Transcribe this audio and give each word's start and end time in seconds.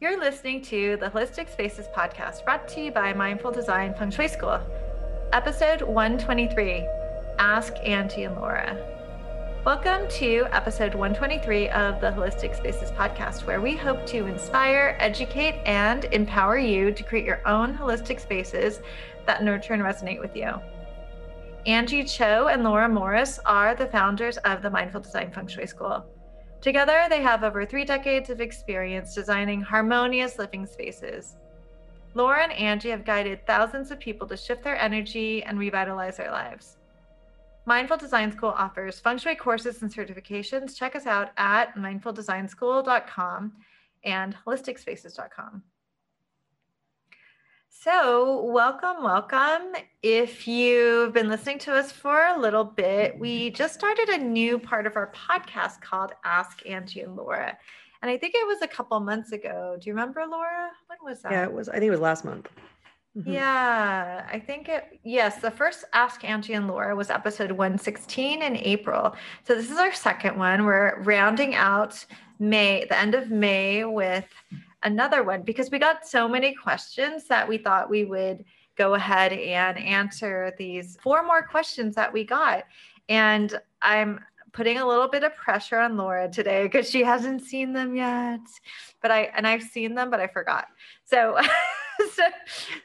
You're 0.00 0.18
listening 0.18 0.62
to 0.62 0.96
the 0.96 1.10
Holistic 1.10 1.52
Spaces 1.52 1.86
podcast 1.94 2.42
brought 2.46 2.66
to 2.68 2.80
you 2.80 2.90
by 2.90 3.12
Mindful 3.12 3.50
Design 3.50 3.92
Feng 3.92 4.10
Shui 4.10 4.28
School, 4.28 4.58
episode 5.34 5.82
123 5.82 6.88
Ask 7.38 7.74
Anjie 7.84 8.26
and 8.26 8.34
Laura. 8.36 8.78
Welcome 9.66 10.08
to 10.12 10.46
episode 10.52 10.94
123 10.94 11.68
of 11.68 12.00
the 12.00 12.06
Holistic 12.12 12.56
Spaces 12.56 12.90
podcast, 12.92 13.44
where 13.44 13.60
we 13.60 13.76
hope 13.76 14.06
to 14.06 14.24
inspire, 14.24 14.96
educate, 15.00 15.60
and 15.66 16.06
empower 16.06 16.56
you 16.56 16.92
to 16.92 17.02
create 17.02 17.26
your 17.26 17.46
own 17.46 17.76
holistic 17.76 18.20
spaces 18.20 18.80
that 19.26 19.44
nurture 19.44 19.74
and 19.74 19.82
resonate 19.82 20.18
with 20.18 20.34
you. 20.34 20.54
Anjie 21.66 22.10
Cho 22.10 22.48
and 22.48 22.64
Laura 22.64 22.88
Morris 22.88 23.38
are 23.44 23.74
the 23.74 23.88
founders 23.88 24.38
of 24.38 24.62
the 24.62 24.70
Mindful 24.70 25.02
Design 25.02 25.30
Feng 25.30 25.46
Shui 25.46 25.66
School. 25.66 26.06
Together, 26.60 27.06
they 27.08 27.22
have 27.22 27.42
over 27.42 27.64
three 27.64 27.84
decades 27.84 28.28
of 28.28 28.40
experience 28.40 29.14
designing 29.14 29.62
harmonious 29.62 30.38
living 30.38 30.66
spaces. 30.66 31.36
Laura 32.14 32.42
and 32.42 32.52
Anjie 32.52 32.90
have 32.90 33.04
guided 33.04 33.46
thousands 33.46 33.90
of 33.90 34.00
people 34.00 34.26
to 34.26 34.36
shift 34.36 34.62
their 34.62 34.76
energy 34.76 35.42
and 35.44 35.58
revitalize 35.58 36.16
their 36.16 36.30
lives. 36.30 36.76
Mindful 37.66 37.98
Design 37.98 38.32
School 38.32 38.50
offers 38.50 38.98
feng 38.98 39.18
shui 39.18 39.36
courses 39.36 39.80
and 39.82 39.92
certifications. 39.92 40.76
Check 40.76 40.96
us 40.96 41.06
out 41.06 41.30
at 41.36 41.74
mindfuldesignschool.com 41.76 43.52
and 44.04 44.36
holisticspaces.com. 44.46 45.62
So, 47.72 48.42
welcome, 48.42 49.02
welcome. 49.02 49.72
If 50.02 50.46
you've 50.46 51.14
been 51.14 51.28
listening 51.28 51.60
to 51.60 51.72
us 51.72 51.92
for 51.92 52.26
a 52.26 52.38
little 52.38 52.64
bit, 52.64 53.18
we 53.18 53.50
just 53.50 53.74
started 53.74 54.08
a 54.08 54.18
new 54.18 54.58
part 54.58 54.86
of 54.86 54.96
our 54.96 55.12
podcast 55.12 55.80
called 55.80 56.12
Ask 56.24 56.64
Anjie 56.64 57.04
and 57.04 57.16
Laura. 57.16 57.56
And 58.02 58.10
I 58.10 58.18
think 58.18 58.34
it 58.34 58.46
was 58.46 58.60
a 58.60 58.66
couple 58.66 58.98
months 59.00 59.32
ago. 59.32 59.78
Do 59.80 59.88
you 59.88 59.94
remember, 59.94 60.26
Laura? 60.28 60.70
When 60.88 60.98
was 61.04 61.22
that? 61.22 61.32
Yeah, 61.32 61.44
it 61.44 61.52
was, 61.52 61.68
I 61.68 61.74
think 61.74 61.84
it 61.84 61.90
was 61.92 62.00
last 62.00 62.24
month. 62.24 62.48
Mm-hmm. 63.16 63.32
Yeah, 63.32 64.26
I 64.30 64.38
think 64.40 64.68
it, 64.68 65.00
yes, 65.04 65.40
the 65.40 65.50
first 65.50 65.84
Ask 65.94 66.22
Anjie 66.22 66.56
and 66.56 66.66
Laura 66.66 66.94
was 66.94 67.08
episode 67.08 67.52
116 67.52 68.42
in 68.42 68.56
April. 68.56 69.14
So 69.46 69.54
this 69.54 69.70
is 69.70 69.78
our 69.78 69.94
second 69.94 70.36
one. 70.36 70.64
We're 70.66 71.00
rounding 71.02 71.54
out 71.54 72.04
May, 72.40 72.84
the 72.88 72.98
end 72.98 73.14
of 73.14 73.30
May 73.30 73.84
with 73.84 74.26
another 74.82 75.22
one 75.22 75.42
because 75.42 75.70
we 75.70 75.78
got 75.78 76.06
so 76.06 76.28
many 76.28 76.54
questions 76.54 77.26
that 77.28 77.48
we 77.48 77.58
thought 77.58 77.90
we 77.90 78.04
would 78.04 78.44
go 78.76 78.94
ahead 78.94 79.32
and 79.32 79.78
answer 79.78 80.54
these 80.58 80.96
four 81.02 81.22
more 81.22 81.42
questions 81.42 81.94
that 81.94 82.12
we 82.12 82.24
got. 82.24 82.64
And 83.08 83.58
I'm 83.82 84.20
putting 84.52 84.78
a 84.78 84.86
little 84.86 85.08
bit 85.08 85.22
of 85.22 85.34
pressure 85.36 85.78
on 85.78 85.96
Laura 85.96 86.28
today 86.28 86.64
because 86.64 86.88
she 86.88 87.02
hasn't 87.02 87.42
seen 87.42 87.72
them 87.72 87.94
yet. 87.94 88.40
But 89.02 89.10
I 89.10 89.30
and 89.36 89.46
I've 89.46 89.62
seen 89.62 89.94
them, 89.94 90.10
but 90.10 90.20
I 90.20 90.26
forgot. 90.26 90.66
So 91.04 91.38
so 92.14 92.22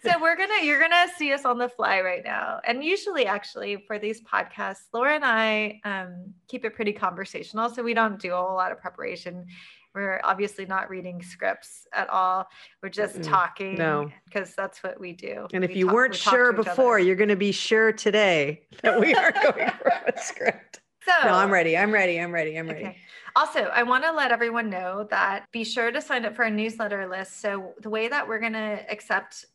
so 0.03 0.21
we're 0.21 0.35
gonna 0.35 0.63
you're 0.63 0.79
gonna 0.79 1.07
see 1.17 1.31
us 1.33 1.45
on 1.45 1.57
the 1.57 1.69
fly 1.69 2.01
right 2.01 2.23
now. 2.23 2.59
And 2.65 2.83
usually 2.83 3.25
actually 3.25 3.83
for 3.87 3.99
these 3.99 4.21
podcasts, 4.21 4.87
Laura 4.93 5.15
and 5.15 5.25
I 5.25 5.79
um, 5.85 6.33
keep 6.47 6.65
it 6.65 6.75
pretty 6.75 6.93
conversational. 6.93 7.69
So 7.69 7.83
we 7.83 7.93
don't 7.93 8.19
do 8.19 8.33
a 8.33 8.37
whole 8.37 8.55
lot 8.55 8.71
of 8.71 8.79
preparation. 8.79 9.45
We're 9.95 10.19
obviously 10.25 10.65
not 10.65 10.89
reading 10.89 11.23
scripts 11.23 11.87
at 11.93 12.09
all. 12.09 12.47
We're 12.83 12.89
just 12.89 13.19
mm 13.19 13.23
talking. 13.23 13.75
No, 13.75 14.11
because 14.25 14.53
that's 14.53 14.83
what 14.83 14.99
we 14.99 15.13
do. 15.13 15.47
And 15.53 15.63
if 15.63 15.71
we 15.71 15.77
you 15.77 15.85
talk, 15.85 15.95
weren't 15.95 16.15
sure 16.15 16.51
before, 16.53 16.99
you're 16.99 17.15
going 17.15 17.29
to 17.29 17.35
be 17.37 17.53
sure 17.53 17.93
today 17.93 18.63
that 18.83 18.99
we 18.99 19.15
are 19.15 19.31
going 19.31 19.71
for 19.71 19.91
a 20.05 20.13
script. 20.21 20.81
So 21.05 21.11
no, 21.27 21.33
I'm 21.33 21.51
ready. 21.51 21.77
I'm 21.77 21.91
ready. 21.91 22.19
I'm 22.19 22.31
ready. 22.31 22.57
I'm 22.57 22.67
ready. 22.67 22.85
Okay. 22.85 22.97
Also, 23.35 23.61
I 23.61 23.83
want 23.83 24.03
to 24.03 24.11
let 24.11 24.31
everyone 24.31 24.69
know 24.69 25.07
that 25.09 25.45
be 25.51 25.63
sure 25.63 25.91
to 25.91 26.01
sign 26.01 26.25
up 26.25 26.35
for 26.35 26.43
our 26.43 26.51
newsletter 26.51 27.07
list. 27.07 27.41
So 27.41 27.73
the 27.81 27.89
way 27.89 28.07
that 28.07 28.27
we're 28.27 28.39
going 28.39 28.53
to 28.53 28.85
accept 28.89 29.45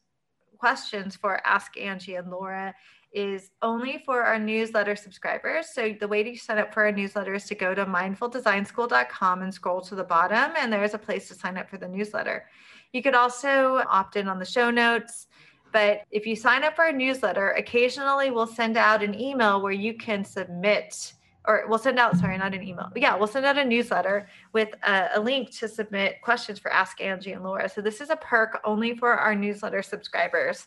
questions 0.58 1.16
for 1.16 1.40
Ask 1.46 1.74
Anjie 1.76 2.18
and 2.18 2.30
Laura 2.30 2.74
is 3.12 3.50
only 3.62 4.02
for 4.04 4.22
our 4.22 4.38
newsletter 4.38 4.94
subscribers. 4.94 5.70
So 5.70 5.94
the 5.98 6.08
way 6.08 6.22
to 6.22 6.36
sign 6.36 6.58
up 6.58 6.72
for 6.72 6.84
our 6.84 6.92
newsletter 6.92 7.34
is 7.34 7.44
to 7.46 7.54
go 7.54 7.74
to 7.74 7.84
mindfuldesignschool.com 7.84 9.42
and 9.42 9.52
scroll 9.52 9.80
to 9.82 9.94
the 9.94 10.04
bottom, 10.04 10.52
and 10.58 10.72
there's 10.72 10.94
a 10.94 10.98
place 10.98 11.28
to 11.28 11.34
sign 11.34 11.58
up 11.58 11.68
for 11.68 11.76
the 11.76 11.88
newsletter. 11.88 12.46
You 12.92 13.02
could 13.02 13.14
also 13.14 13.82
opt 13.88 14.16
in 14.16 14.28
on 14.28 14.38
the 14.38 14.44
show 14.44 14.70
notes. 14.70 15.26
But 15.72 16.02
if 16.10 16.26
you 16.26 16.34
sign 16.34 16.64
up 16.64 16.74
for 16.74 16.84
our 16.84 16.92
newsletter, 16.92 17.50
occasionally 17.52 18.30
we'll 18.30 18.46
send 18.46 18.76
out 18.76 19.02
an 19.02 19.18
email 19.18 19.62
where 19.62 19.72
you 19.72 19.94
can 19.94 20.24
submit, 20.24 21.12
or 21.46 21.64
we'll 21.68 21.78
send 21.78 21.98
out, 21.98 22.16
sorry, 22.16 22.36
not 22.38 22.54
an 22.54 22.62
email. 22.62 22.90
Yeah, 22.96 23.16
we'll 23.16 23.28
send 23.28 23.46
out 23.46 23.56
a 23.56 23.64
newsletter 23.64 24.28
with 24.52 24.70
a, 24.84 25.10
a 25.14 25.20
link 25.20 25.56
to 25.58 25.68
submit 25.68 26.22
questions 26.22 26.58
for 26.58 26.72
Ask 26.72 26.98
Anjie 26.98 27.34
and 27.34 27.44
Laura. 27.44 27.68
So 27.68 27.80
this 27.80 28.00
is 28.00 28.10
a 28.10 28.16
perk 28.16 28.60
only 28.64 28.96
for 28.96 29.12
our 29.12 29.34
newsletter 29.34 29.82
subscribers 29.82 30.66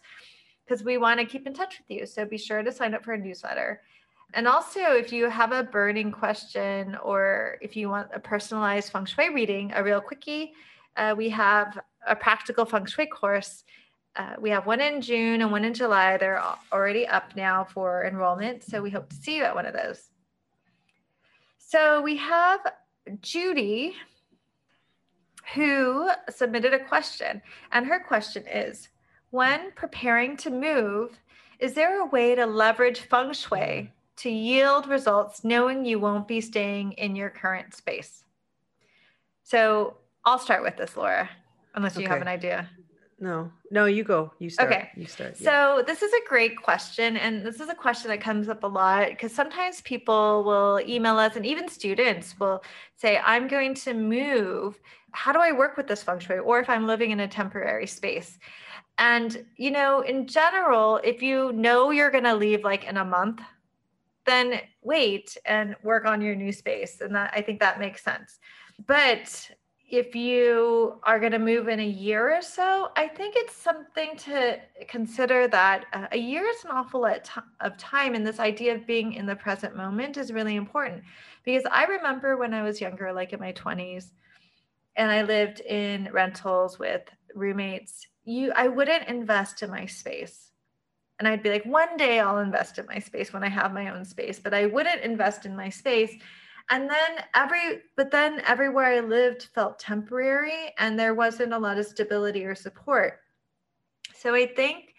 because 0.74 0.84
we 0.84 0.98
want 0.98 1.20
to 1.20 1.26
keep 1.26 1.46
in 1.46 1.54
touch 1.54 1.78
with 1.78 2.00
you. 2.00 2.06
So 2.08 2.26
be 2.26 2.38
sure 2.38 2.64
to 2.64 2.72
sign 2.72 2.96
up 2.96 3.06
for 3.06 3.14
a 3.14 3.18
newsletter. 3.18 3.82
And 4.34 4.48
also, 4.48 4.80
if 4.80 5.14
you 5.14 5.30
have 5.30 5.52
a 5.52 5.62
burning 5.62 6.12
question 6.12 6.96
or 6.96 7.60
if 7.62 7.76
you 7.76 7.90
want 7.90 8.08
a 8.12 8.20
personalized 8.20 8.92
feng 8.92 9.06
shui 9.06 9.30
reading, 9.30 9.72
a 9.76 9.84
real 9.84 10.02
quickie, 10.02 10.54
uh, 10.98 11.14
we 11.16 11.30
have 11.30 11.78
a 12.08 12.16
practical 12.16 12.66
feng 12.66 12.88
shui 12.88 13.06
course. 13.06 13.66
Uh, 14.16 14.34
we 14.40 14.50
have 14.50 14.66
one 14.66 14.82
in 14.82 15.00
June 15.00 15.42
and 15.42 15.52
one 15.52 15.64
in 15.64 15.76
July. 15.76 16.18
They're 16.18 16.42
already 16.72 17.06
up 17.06 17.36
now 17.36 17.64
for 17.64 18.06
enrollment. 18.06 18.64
So 18.64 18.82
we 18.82 18.90
hope 18.90 19.10
to 19.10 19.16
see 19.16 19.38
you 19.38 19.44
at 19.44 19.54
one 19.54 19.68
of 19.68 19.74
those. 19.74 20.10
So 21.60 22.02
we 22.02 22.18
have 22.18 22.62
Judy 23.22 23.94
who 25.54 26.10
submitted 26.32 26.74
a 26.74 26.84
question. 26.84 27.44
And 27.72 27.86
her 27.86 28.00
question 28.00 28.46
is 28.48 28.90
when 29.34 29.72
preparing 29.72 30.38
to 30.38 30.52
move, 30.52 31.20
is 31.58 31.74
there 31.74 32.02
a 32.02 32.06
way 32.06 32.36
to 32.36 32.46
leverage 32.46 33.00
feng 33.00 33.34
shui 33.34 33.92
to 34.16 34.30
yield 34.30 34.88
results 34.88 35.44
knowing 35.44 35.84
you 35.84 35.98
won't 35.98 36.28
be 36.28 36.40
staying 36.40 36.92
in 36.92 37.16
your 37.16 37.32
current 37.32 37.74
space? 37.74 38.26
So 39.42 39.96
I'll 40.24 40.38
start 40.38 40.62
with 40.62 40.78
this, 40.78 40.96
Laura, 40.96 41.28
unless 41.74 41.96
you 41.96 42.04
okay. 42.04 42.14
have 42.14 42.22
an 42.22 42.28
idea. 42.28 42.70
No, 43.20 43.52
no, 43.72 43.86
you 43.86 44.04
go. 44.04 44.32
You 44.38 44.52
start. 44.52 44.72
Okay. 44.72 44.90
You 44.96 45.08
start. 45.08 45.38
Yeah. 45.40 45.78
So 45.78 45.84
this 45.84 46.04
is 46.04 46.14
a 46.14 46.30
great 46.30 46.62
question. 46.62 47.18
And 47.18 47.44
this 47.44 47.60
is 47.60 47.70
a 47.70 47.76
question 47.76 48.10
that 48.10 48.22
comes 48.22 48.50
up 48.50 48.64
a 48.64 48.68
lot 48.68 49.10
because 49.10 49.34
sometimes 49.34 49.82
people 49.82 50.44
will 50.44 50.80
email 50.88 51.18
us 51.18 51.36
and 51.36 51.46
even 51.46 51.68
students 51.68 52.40
will 52.40 52.64
say, 52.98 53.20
I'm 53.26 53.48
going 53.48 53.74
to 53.76 53.96
move. 53.96 54.80
How 55.10 55.32
do 55.32 55.40
I 55.40 55.54
work 55.54 55.76
with 55.76 55.88
this 55.88 56.04
feng 56.04 56.20
shui? 56.20 56.38
Or 56.38 56.60
if 56.60 56.70
I'm 56.70 56.86
living 56.86 57.10
in 57.10 57.22
a 57.22 57.28
temporary 57.28 57.88
space. 57.88 58.38
And, 58.98 59.46
you 59.58 59.72
know, 59.72 60.02
in 60.02 60.28
general, 60.28 61.00
if 61.04 61.22
you 61.22 61.52
know 61.54 61.92
you're 61.92 62.12
going 62.12 62.24
to 62.26 62.36
leave 62.36 62.64
like 62.64 62.86
in 62.86 62.98
a 62.98 63.06
month, 63.06 63.42
then 64.26 64.62
wait 64.82 65.38
and 65.46 65.76
work 65.84 66.06
on 66.06 66.22
your 66.22 66.36
new 66.36 66.52
space. 66.52 67.02
And 67.02 67.16
that 67.16 67.34
I 67.36 67.42
think 67.42 67.60
that 67.60 67.80
makes 67.80 68.04
sense. 68.04 68.40
But 68.88 69.50
if 69.90 70.16
you 70.16 71.00
are 71.04 71.20
going 71.20 71.34
to 71.34 71.40
move 71.40 71.68
in 71.68 71.80
a 71.80 71.86
year 71.86 72.36
or 72.36 72.42
so, 72.42 72.90
I 72.96 73.08
think 73.08 73.36
it's 73.38 73.56
something 73.56 74.16
to 74.18 74.60
consider 74.88 75.48
that 75.50 75.86
uh, 75.94 76.08
a 76.12 76.18
year 76.18 76.44
is 76.48 76.66
an 76.66 76.72
awful 76.72 77.02
lot 77.02 77.30
of 77.60 77.78
time. 77.78 78.16
And 78.16 78.26
this 78.26 78.40
idea 78.40 78.74
of 78.74 78.88
being 78.88 79.14
in 79.14 79.26
the 79.26 79.36
present 79.36 79.76
moment 79.76 80.18
is 80.18 80.32
really 80.32 80.56
important 80.56 81.04
because 81.44 81.64
I 81.72 81.86
remember 81.86 82.38
when 82.38 82.56
I 82.56 82.64
was 82.64 82.82
younger, 82.82 83.14
like 83.14 83.34
in 83.34 83.40
my 83.40 83.54
20s, 83.54 84.12
and 84.96 85.12
I 85.12 85.24
lived 85.24 85.60
in 85.62 86.10
rentals 86.12 86.78
with 86.78 87.04
roommates 87.36 88.08
you 88.26 88.52
I 88.56 88.68
wouldn't 88.68 89.08
invest 89.08 89.64
in 89.64 89.70
my 89.70 89.86
space. 89.86 90.52
And 91.20 91.28
I'd 91.28 91.44
be 91.44 91.50
like, 91.50 91.66
one 91.66 91.96
day 91.98 92.20
I'll 92.20 92.40
invest 92.40 92.80
in 92.80 92.86
my 92.88 93.00
space 93.00 93.32
when 93.32 93.44
I 93.44 93.50
have 93.50 93.74
my 93.74 93.90
own 93.90 94.04
space, 94.04 94.40
but 94.40 94.54
I 94.54 94.66
wouldn't 94.66 95.02
invest 95.02 95.46
in 95.46 95.56
my 95.56 95.70
space. 95.70 96.12
And 96.70 96.90
then 96.90 97.12
every, 97.36 97.82
but 97.96 98.10
then 98.10 98.42
everywhere 98.48 98.86
I 98.86 99.00
lived 99.02 99.50
felt 99.54 99.80
temporary 99.80 100.74
and 100.78 100.98
there 100.98 101.14
wasn't 101.14 101.54
a 101.54 101.60
lot 101.60 101.78
of 101.78 101.86
stability 101.86 102.46
or 102.46 102.56
support. 102.56 103.20
So 104.16 104.34
I 104.34 104.48
think, 104.48 104.96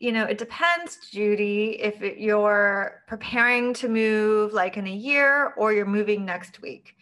you 0.00 0.12
know, 0.12 0.24
it 0.24 0.38
depends, 0.38 1.08
Judy, 1.10 1.80
if 1.80 2.02
it, 2.02 2.18
you're 2.18 3.02
preparing 3.06 3.74
to 3.74 3.88
move 3.88 4.52
like 4.52 4.76
in 4.76 4.86
a 4.86 4.94
year 4.94 5.54
or 5.56 5.72
you're 5.72 5.86
moving 5.86 6.24
next 6.24 6.62
week. 6.62 6.93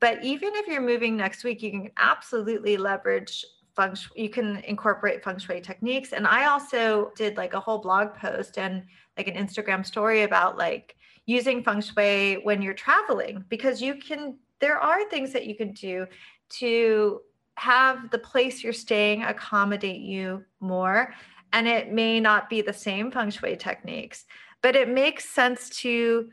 But 0.00 0.22
even 0.24 0.54
if 0.54 0.66
you're 0.66 0.80
moving 0.80 1.16
next 1.16 1.44
week, 1.44 1.62
you 1.62 1.70
can 1.70 1.90
absolutely 1.96 2.76
leverage 2.76 3.44
feng 3.74 3.94
shui, 3.94 4.22
you 4.22 4.28
can 4.28 4.58
incorporate 4.58 5.24
feng 5.24 5.38
shui 5.38 5.60
techniques. 5.60 6.12
And 6.12 6.26
I 6.26 6.46
also 6.46 7.12
did 7.16 7.36
like 7.36 7.54
a 7.54 7.60
whole 7.60 7.78
blog 7.78 8.14
post 8.14 8.58
and 8.58 8.84
like 9.16 9.28
an 9.28 9.34
Instagram 9.34 9.84
story 9.84 10.22
about 10.22 10.58
like 10.58 10.96
using 11.26 11.62
feng 11.62 11.80
shui 11.80 12.40
when 12.42 12.62
you're 12.62 12.74
traveling 12.74 13.44
because 13.48 13.80
you 13.80 13.94
can, 13.94 14.36
there 14.60 14.78
are 14.78 15.08
things 15.08 15.32
that 15.32 15.46
you 15.46 15.54
can 15.54 15.72
do 15.72 16.06
to 16.50 17.20
have 17.54 18.10
the 18.10 18.18
place 18.18 18.62
you're 18.62 18.72
staying 18.72 19.22
accommodate 19.24 20.00
you 20.00 20.44
more. 20.60 21.12
And 21.52 21.66
it 21.66 21.92
may 21.92 22.20
not 22.20 22.48
be 22.48 22.60
the 22.60 22.72
same 22.72 23.10
feng 23.10 23.30
shui 23.30 23.56
techniques, 23.56 24.26
but 24.62 24.76
it 24.76 24.88
makes 24.88 25.24
sense 25.24 25.70
to 25.80 26.28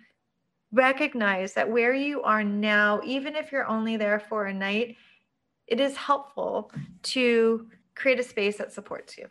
recognize 0.75 1.53
that 1.53 1.69
where 1.69 1.93
you 1.93 2.21
are 2.21 2.43
now, 2.43 3.01
even 3.03 3.35
if 3.35 3.51
you're 3.51 3.67
only 3.67 3.97
there 3.97 4.19
for 4.19 4.45
a 4.45 4.53
night, 4.53 4.97
it 5.67 5.79
is 5.79 5.95
helpful 5.95 6.71
to 7.01 7.67
create 7.95 8.19
a 8.19 8.23
space 8.23 8.57
that 8.57 8.73
supports 8.73 9.17
you. 9.17 9.27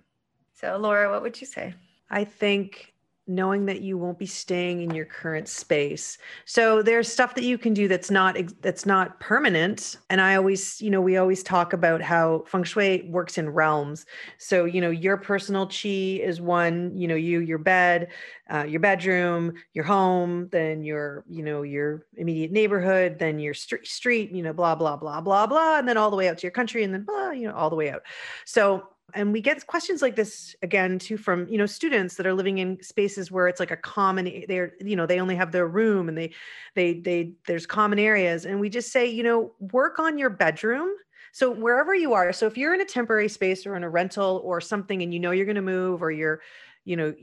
So, 0.55 0.77
Laura, 0.79 1.11
what 1.11 1.23
would 1.23 1.41
you 1.41 1.47
say? 1.47 1.75
I 2.11 2.25
think 2.25 2.94
knowing 3.27 3.65
that 3.67 3.81
you 3.81 3.97
won't 3.97 4.19
be 4.19 4.27
staying 4.27 4.83
in 4.83 4.95
your 4.95 5.07
current 5.07 5.49
space. 5.49 6.19
So 6.45 6.83
there's 6.83 7.11
stuff 7.11 7.35
that 7.37 7.45
you 7.45 7.57
can 7.57 7.73
do 7.73 7.89
that's 7.89 8.11
not 8.11 8.37
that's 8.61 8.85
not 8.85 9.19
permanent 9.19 9.97
and 10.11 10.21
I 10.21 10.37
always, 10.37 10.81
you 10.83 10.91
know, 10.91 11.01
we 11.01 11.17
always 11.17 11.43
talk 11.43 11.73
about 11.73 12.03
how 12.03 12.45
feng 12.47 12.65
shui 12.65 13.09
works 13.09 13.39
in 13.39 13.49
realms. 13.49 14.05
So, 14.39 14.67
you 14.67 14.81
know, 14.81 14.91
your 14.91 15.17
personal 15.17 15.67
chi 15.67 15.89
is 16.23 16.41
one, 16.41 16.97
you 16.97 17.09
know, 17.09 17.15
you 17.15 17.41
your 17.41 17.59
bed, 17.59 18.09
uh, 18.53 18.65
your 18.65 18.81
bedroom, 18.81 19.55
your 19.73 19.85
home, 19.85 20.49
then 20.53 20.83
your, 20.83 21.25
you 21.29 21.43
know, 21.43 21.63
your 21.63 22.05
immediate 22.17 22.53
neighborhood, 22.53 23.19
then 23.19 23.39
your 23.39 23.55
street 23.55 23.87
street, 23.87 24.33
you 24.33 24.43
know, 24.43 24.53
blah 24.53 24.75
blah 24.75 24.97
blah 24.97 25.23
blah 25.23 25.47
blah 25.47 25.79
and 25.79 25.89
then 25.89 25.97
all 25.97 26.11
the 26.11 26.17
way 26.17 26.29
out 26.29 26.39
to 26.39 26.43
your 26.43 26.53
country 26.53 26.85
and 26.85 26.93
then 26.93 27.05
blah, 27.05 27.31
you 27.31 27.49
know, 27.49 27.55
all 27.55 27.71
the 27.71 27.77
way 27.77 27.91
out. 27.91 28.03
So 28.45 28.89
and 29.13 29.33
we 29.33 29.41
get 29.41 29.67
questions 29.67 30.01
like 30.01 30.17
this 30.17 30.57
again 30.63 30.99
too 30.99 31.17
from 31.17 31.47
you 31.49 31.59
know 31.59 31.67
students 31.67 32.15
that 32.17 32.27
are 32.27 32.33
living 32.33 32.59
in 32.59 32.83
spaces 32.83 33.31
where 33.31 33.49
it's 33.49 33.61
like 33.61 33.71
a 33.71 33.77
common 33.77 34.45
they're 34.49 34.73
you 34.81 34.97
know 34.97 35.07
they 35.07 35.21
only 35.21 35.37
have 35.37 35.53
their 35.53 35.69
room 35.69 36.09
and 36.09 36.17
they 36.17 36.33
they 36.75 36.95
they 36.95 37.33
there's 37.47 37.67
common 37.67 37.99
areas. 37.99 38.47
And 38.47 38.61
we 38.61 38.71
just 38.71 38.93
say 38.93 39.07
you 39.07 39.23
know 39.23 39.53
work 39.61 39.99
on 39.99 40.19
your 40.19 40.31
bedroom. 40.31 40.91
So 41.33 41.51
wherever 41.51 41.95
you 41.95 42.13
are 42.15 42.33
so 42.33 42.47
if 42.47 42.57
you're 42.57 42.75
in 42.75 42.81
a 42.81 42.87
temporary 42.87 43.29
space 43.29 43.67
or 43.67 43.77
in 43.77 43.85
a 43.85 43.91
rental 43.91 44.41
or 44.45 44.61
something 44.61 45.03
and 45.03 45.13
you 45.13 45.21
know 45.21 45.33
you're 45.33 45.47
going 45.47 45.57
to 45.57 45.63
move 45.63 46.03
or 46.03 46.11
you're 46.11 46.41
you 46.85 46.97
know 46.97 47.15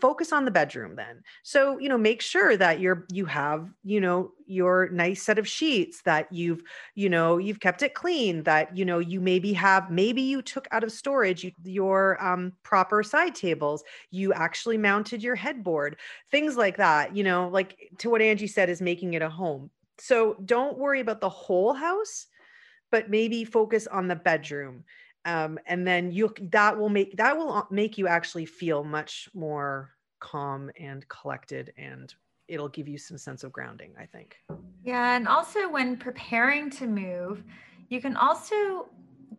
focus 0.00 0.32
on 0.32 0.44
the 0.44 0.50
bedroom 0.50 0.96
then. 0.96 1.22
So 1.42 1.78
you 1.78 1.88
know 1.88 1.98
make 1.98 2.22
sure 2.22 2.56
that 2.56 2.80
you're 2.80 3.06
you 3.12 3.26
have 3.26 3.68
you 3.84 4.00
know 4.00 4.32
your 4.46 4.88
nice 4.90 5.22
set 5.22 5.38
of 5.38 5.46
sheets 5.46 6.02
that 6.02 6.32
you've 6.32 6.62
you 6.94 7.08
know 7.08 7.38
you've 7.38 7.60
kept 7.60 7.82
it 7.82 7.94
clean 7.94 8.42
that 8.44 8.76
you 8.76 8.84
know 8.84 8.98
you 8.98 9.20
maybe 9.20 9.52
have 9.52 9.90
maybe 9.90 10.22
you 10.22 10.42
took 10.42 10.66
out 10.70 10.84
of 10.84 10.92
storage 10.92 11.44
you, 11.44 11.52
your 11.64 12.22
um, 12.24 12.52
proper 12.62 13.02
side 13.02 13.34
tables. 13.34 13.84
You 14.10 14.32
actually 14.32 14.78
mounted 14.78 15.22
your 15.22 15.36
headboard. 15.36 15.96
Things 16.30 16.56
like 16.56 16.76
that 16.78 17.14
you 17.14 17.24
know 17.24 17.48
like 17.48 17.76
to 17.98 18.10
what 18.10 18.20
anjie 18.20 18.50
said 18.50 18.70
is 18.70 18.80
making 18.80 19.14
it 19.14 19.22
a 19.22 19.28
home. 19.28 19.70
So 19.98 20.36
don't 20.44 20.78
worry 20.78 21.00
about 21.00 21.20
the 21.20 21.28
whole 21.28 21.72
house 21.72 22.26
but 22.92 23.10
maybe 23.10 23.44
focus 23.44 23.88
on 23.88 24.06
the 24.06 24.14
bedroom 24.14 24.84
um, 25.26 25.58
and 25.66 25.86
then 25.86 26.10
you 26.12 26.32
that 26.52 26.78
will 26.78 26.88
make 26.88 27.16
that 27.16 27.36
will 27.36 27.52
uh, 27.52 27.64
make 27.70 27.98
you 27.98 28.06
actually 28.06 28.46
feel 28.46 28.82
much 28.82 29.28
more 29.34 29.90
calm 30.20 30.70
and 30.80 31.06
collected 31.08 31.72
and 31.76 32.14
it'll 32.48 32.68
give 32.68 32.88
you 32.88 32.96
some 32.96 33.18
sense 33.18 33.44
of 33.44 33.52
grounding 33.52 33.92
i 34.00 34.06
think. 34.06 34.36
Yeah 34.84 35.16
and 35.16 35.28
also 35.28 35.68
when 35.68 35.96
preparing 35.96 36.70
to 36.70 36.86
move 36.86 37.42
you 37.88 38.00
can 38.00 38.16
also 38.16 38.88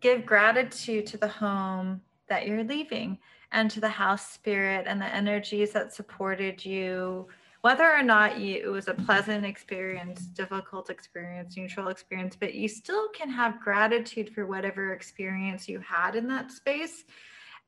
give 0.01 0.25
gratitude 0.25 1.07
to 1.07 1.18
the 1.18 1.28
home 1.28 2.01
that 2.30 2.45
you're 2.45 2.63
leaving 2.63 3.18
and 3.54 3.72
to 3.72 3.80
the 3.80 3.90
house 3.90 4.30
spirit 4.30 4.86
and 4.88 5.01
the 5.01 5.16
energies 5.16 5.72
that 5.72 5.94
supported 5.94 6.63
you 6.63 7.28
whether 7.68 7.92
or 7.92 8.02
not 8.02 8.40
you, 8.40 8.56
it 8.64 8.69
was 8.69 8.88
a 8.88 8.94
pleasant 8.94 9.46
experience, 9.46 10.22
difficult 10.22 10.90
experience, 10.90 11.58
neutral 11.58 11.90
experience, 11.90 12.34
but 12.34 12.54
you 12.54 12.69
still 12.69 13.10
can 13.10 13.30
have 13.30 13.60
gratitude 13.60 14.34
for 14.34 14.46
whatever 14.46 14.94
experience 14.94 15.68
you 15.68 15.78
had 15.81 16.16
in 16.16 16.30
that 16.30 16.50
space 16.50 17.04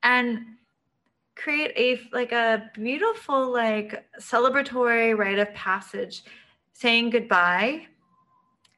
and 0.02 0.38
create 1.36 1.72
a 1.76 2.00
like 2.16 2.32
a 2.32 2.70
beautiful 2.72 3.52
like 3.52 4.06
celebratory 4.18 5.14
rite 5.14 5.38
of 5.38 5.52
passage 5.52 6.22
saying 6.72 7.10
goodbye 7.10 7.86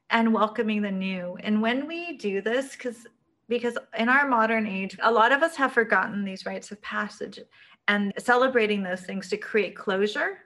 and 0.09 0.33
welcoming 0.33 0.81
the 0.81 0.91
new. 0.91 1.37
And 1.39 1.61
when 1.61 1.87
we 1.87 2.17
do 2.17 2.41
this 2.41 2.73
because 2.73 3.07
because 3.47 3.77
in 3.97 4.09
our 4.09 4.27
modern 4.27 4.67
age 4.67 4.97
a 5.01 5.09
lot 5.09 5.31
of 5.31 5.41
us 5.41 5.55
have 5.55 5.71
forgotten 5.71 6.25
these 6.25 6.45
rites 6.45 6.69
of 6.73 6.81
passage 6.81 7.39
and 7.87 8.11
celebrating 8.17 8.83
those 8.83 9.03
things 9.03 9.29
to 9.29 9.37
create 9.37 9.73
closure 9.73 10.39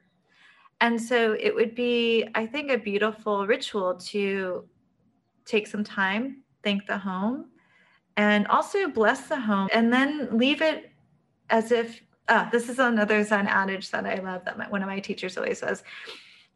and 0.82 1.02
so 1.02 1.36
it 1.40 1.54
would 1.54 1.76
be, 1.76 2.28
I 2.36 2.46
think, 2.46 2.72
a 2.72 2.78
beautiful 2.78 3.48
ritual 3.48 3.96
to 3.96 4.68
take 5.46 5.68
some 5.68 5.84
time, 5.84 6.44
thank 6.64 6.86
the 6.86 6.98
home, 6.98 7.50
and 8.16 8.48
also 8.48 8.88
bless 8.88 9.28
the 9.28 9.40
home, 9.40 9.70
and 9.74 9.92
then 9.92 10.38
leave 10.38 10.62
it 10.62 10.92
as 11.50 11.72
if. 11.72 12.02
Uh, 12.30 12.50
this 12.50 12.68
is 12.68 12.78
another 12.78 13.24
Zen 13.24 13.48
adage 13.48 13.90
that 13.92 14.06
I 14.06 14.16
love 14.16 14.44
that 14.44 14.58
my, 14.58 14.68
one 14.68 14.84
of 14.84 14.90
my 14.90 15.00
teachers 15.00 15.38
always 15.38 15.60
says 15.60 15.82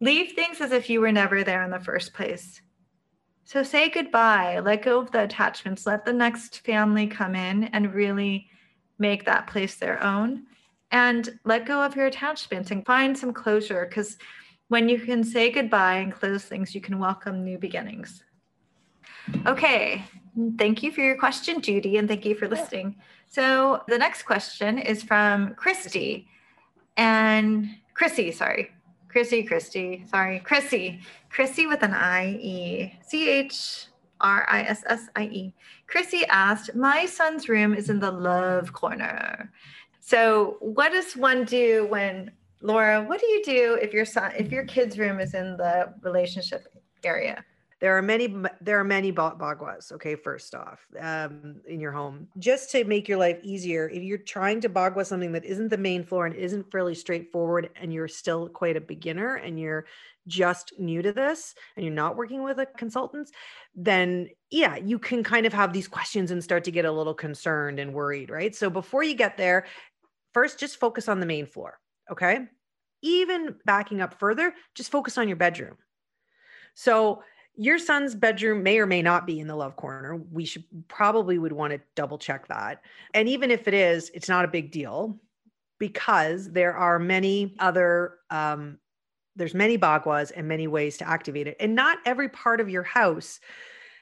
leave 0.02 0.34
things 0.34 0.60
as 0.60 0.74
if 0.74 0.90
you 0.90 1.00
were 1.00 1.14
never 1.14 1.46
there 1.46 1.64
in 1.64 1.72
the 1.72 1.80
first 1.80 2.14
place. 2.14 2.62
So 3.46 3.64
say 3.64 3.90
goodbye, 3.90 4.60
let 4.60 4.82
go 4.82 5.00
of 5.00 5.12
the 5.12 5.24
attachments, 5.24 5.86
let 5.86 6.04
the 6.04 6.12
next 6.12 6.66
family 6.66 7.08
come 7.08 7.36
in 7.36 7.66
and 7.66 7.94
really 7.94 8.48
make 8.98 9.26
that 9.26 9.48
place 9.48 9.76
their 9.76 10.04
own 10.04 10.44
and 10.92 11.40
let 11.46 11.66
go 11.66 11.82
of 11.82 11.96
your 11.96 12.06
attachments 12.06 12.72
and 12.72 12.86
find 12.86 13.18
some 13.18 13.34
closure 13.34 13.86
because 13.88 14.18
when 14.68 14.88
you 14.88 15.00
can 15.00 15.24
say 15.24 15.52
goodbye 15.52 15.96
and 15.96 16.14
close 16.14 16.46
things, 16.46 16.74
you 16.74 16.82
can 16.82 17.00
welcome 17.00 17.44
new 17.44 17.58
beginnings. 17.58 18.24
Okay, 19.46 20.04
thank 20.58 20.82
you 20.82 20.92
for 20.92 21.02
your 21.02 21.18
question, 21.18 21.62
Judy, 21.62 21.98
and 21.98 22.08
thank 22.08 22.26
you 22.26 22.36
for 22.36 22.48
listening. 22.48 22.96
So 23.28 23.82
the 23.88 23.98
next 23.98 24.24
question 24.24 24.78
is 24.78 25.04
from 25.04 25.56
Christy 25.56 26.28
and 26.98 27.70
Chrissy, 27.94 28.32
sorry. 28.32 28.72
Chrissy, 29.10 29.44
Christy, 29.44 30.06
sorry, 30.10 30.40
Chrissy, 30.40 31.02
Chrissy 31.30 31.68
with 31.68 31.84
an 31.84 31.94
I 31.94 32.30
E 32.42 32.94
C 33.06 33.30
H 33.30 33.88
R 34.22 34.48
I 34.50 34.62
S 34.62 34.84
S 34.88 35.10
I 35.16 35.24
E. 35.24 35.54
Chrissy 35.88 36.26
asked, 36.28 36.76
My 36.76 37.06
son's 37.06 37.50
room 37.50 37.74
is 37.74 37.90
in 37.90 38.00
the 38.00 38.12
love 38.12 38.72
corner. 38.72 39.52
So, 40.01 40.57
what 40.59 40.92
does 40.92 41.15
one 41.15 41.45
do 41.45 41.86
when 41.88 42.31
Laura? 42.62 43.03
What 43.03 43.21
do 43.21 43.27
you 43.27 43.44
do 43.44 43.77
if 43.81 43.94
your 43.94 44.06
son, 44.06 44.33
if 44.38 44.51
your 44.51 44.65
kid's 44.65 44.98
room 44.98 45.19
is 45.19 45.36
in 45.36 45.57
the 45.57 45.94
relationship 46.01 46.68
area? 47.03 47.45
There 47.80 47.98
are 47.98 48.01
many. 48.01 48.36
There 48.62 48.80
are 48.80 48.83
many 48.83 49.12
baguas. 49.12 49.92
Okay, 49.92 50.15
first 50.15 50.53
off, 50.53 50.80
um, 51.00 51.62
in 51.68 51.80
your 51.80 51.92
home, 51.92 52.27
just 52.38 52.71
to 52.71 52.83
make 52.83 53.07
your 53.07 53.18
life 53.18 53.39
easier. 53.44 53.89
If 53.89 54.03
you're 54.03 54.19
trying 54.19 54.62
to 54.62 54.69
bagua 54.69 55.06
something 55.06 55.31
that 55.31 55.45
isn't 55.45 55.69
the 55.69 55.77
main 55.77 56.03
floor 56.03 56.25
and 56.27 56.36
isn't 56.36 56.71
fairly 56.71 56.94
straightforward, 56.94 57.69
and 57.75 57.94
you're 57.94 58.07
still 58.07 58.50
quite 58.50 58.77
a 58.77 58.81
beginner, 58.81 59.36
and 59.36 59.59
you're 59.59 59.86
just 60.27 60.74
new 60.77 61.01
to 61.01 61.12
this, 61.12 61.56
and 61.75 61.83
you're 61.83 61.94
not 61.94 62.15
working 62.15 62.44
with 62.44 62.59
a 62.59 62.68
consultant, 62.68 63.31
then 63.75 64.30
yeah, 64.51 64.75
you 64.75 65.00
can 65.00 65.24
kind 65.24 65.48
of 65.48 65.53
have 65.53 65.74
these 65.74 65.88
questions 65.88 66.30
and 66.30 66.44
start 66.44 66.63
to 66.65 66.71
get 66.71 66.86
a 66.86 66.92
little 66.92 67.15
concerned 67.15 67.80
and 67.80 67.94
worried, 67.94 68.30
right? 68.30 68.56
So 68.56 68.69
before 68.69 69.01
you 69.01 69.15
get 69.15 69.38
there, 69.38 69.65
First, 70.34 70.60
just 70.60 70.78
focus 70.78 71.08
on 71.08 71.20
the 71.20 71.26
main 71.26 71.46
floor. 71.46 71.80
Okay. 72.12 72.48
Even 73.02 73.56
backing 73.66 74.02
up 74.02 74.20
further, 74.20 74.54
just 74.76 74.92
focus 74.92 75.18
on 75.18 75.28
your 75.28 75.38
bedroom. 75.38 75.78
So, 76.74 77.24
your 77.56 77.78
son's 77.80 78.16
bedroom 78.16 78.64
may 78.64 78.80
or 78.80 78.86
may 78.86 79.02
not 79.02 79.28
be 79.28 79.40
in 79.40 79.48
the 79.48 79.56
love 79.56 79.76
corner. 79.76 80.16
We 80.16 80.46
should 80.46 80.64
probably 80.88 81.38
would 81.38 81.52
want 81.52 81.74
to 81.74 81.82
double 81.96 82.18
check 82.18 82.48
that. 82.48 82.82
And 83.14 83.28
even 83.28 83.52
if 83.52 83.68
it 83.68 83.74
is, 83.74 84.10
it's 84.14 84.30
not 84.30 84.46
a 84.46 84.48
big 84.48 84.72
deal 84.72 85.20
because 85.78 86.50
there 86.50 86.74
are 86.74 86.98
many 86.98 87.56
other 87.60 88.20
um, 88.30 88.78
there's 89.36 89.54
many 89.54 89.78
baguas 89.78 90.32
and 90.32 90.48
many 90.48 90.68
ways 90.68 90.98
to 90.98 91.08
activate 91.08 91.48
it. 91.48 91.58
And 91.60 91.76
not 91.76 92.00
every 92.06 92.30
part 92.30 92.60
of 92.62 92.70
your 92.70 92.84
house 92.84 93.40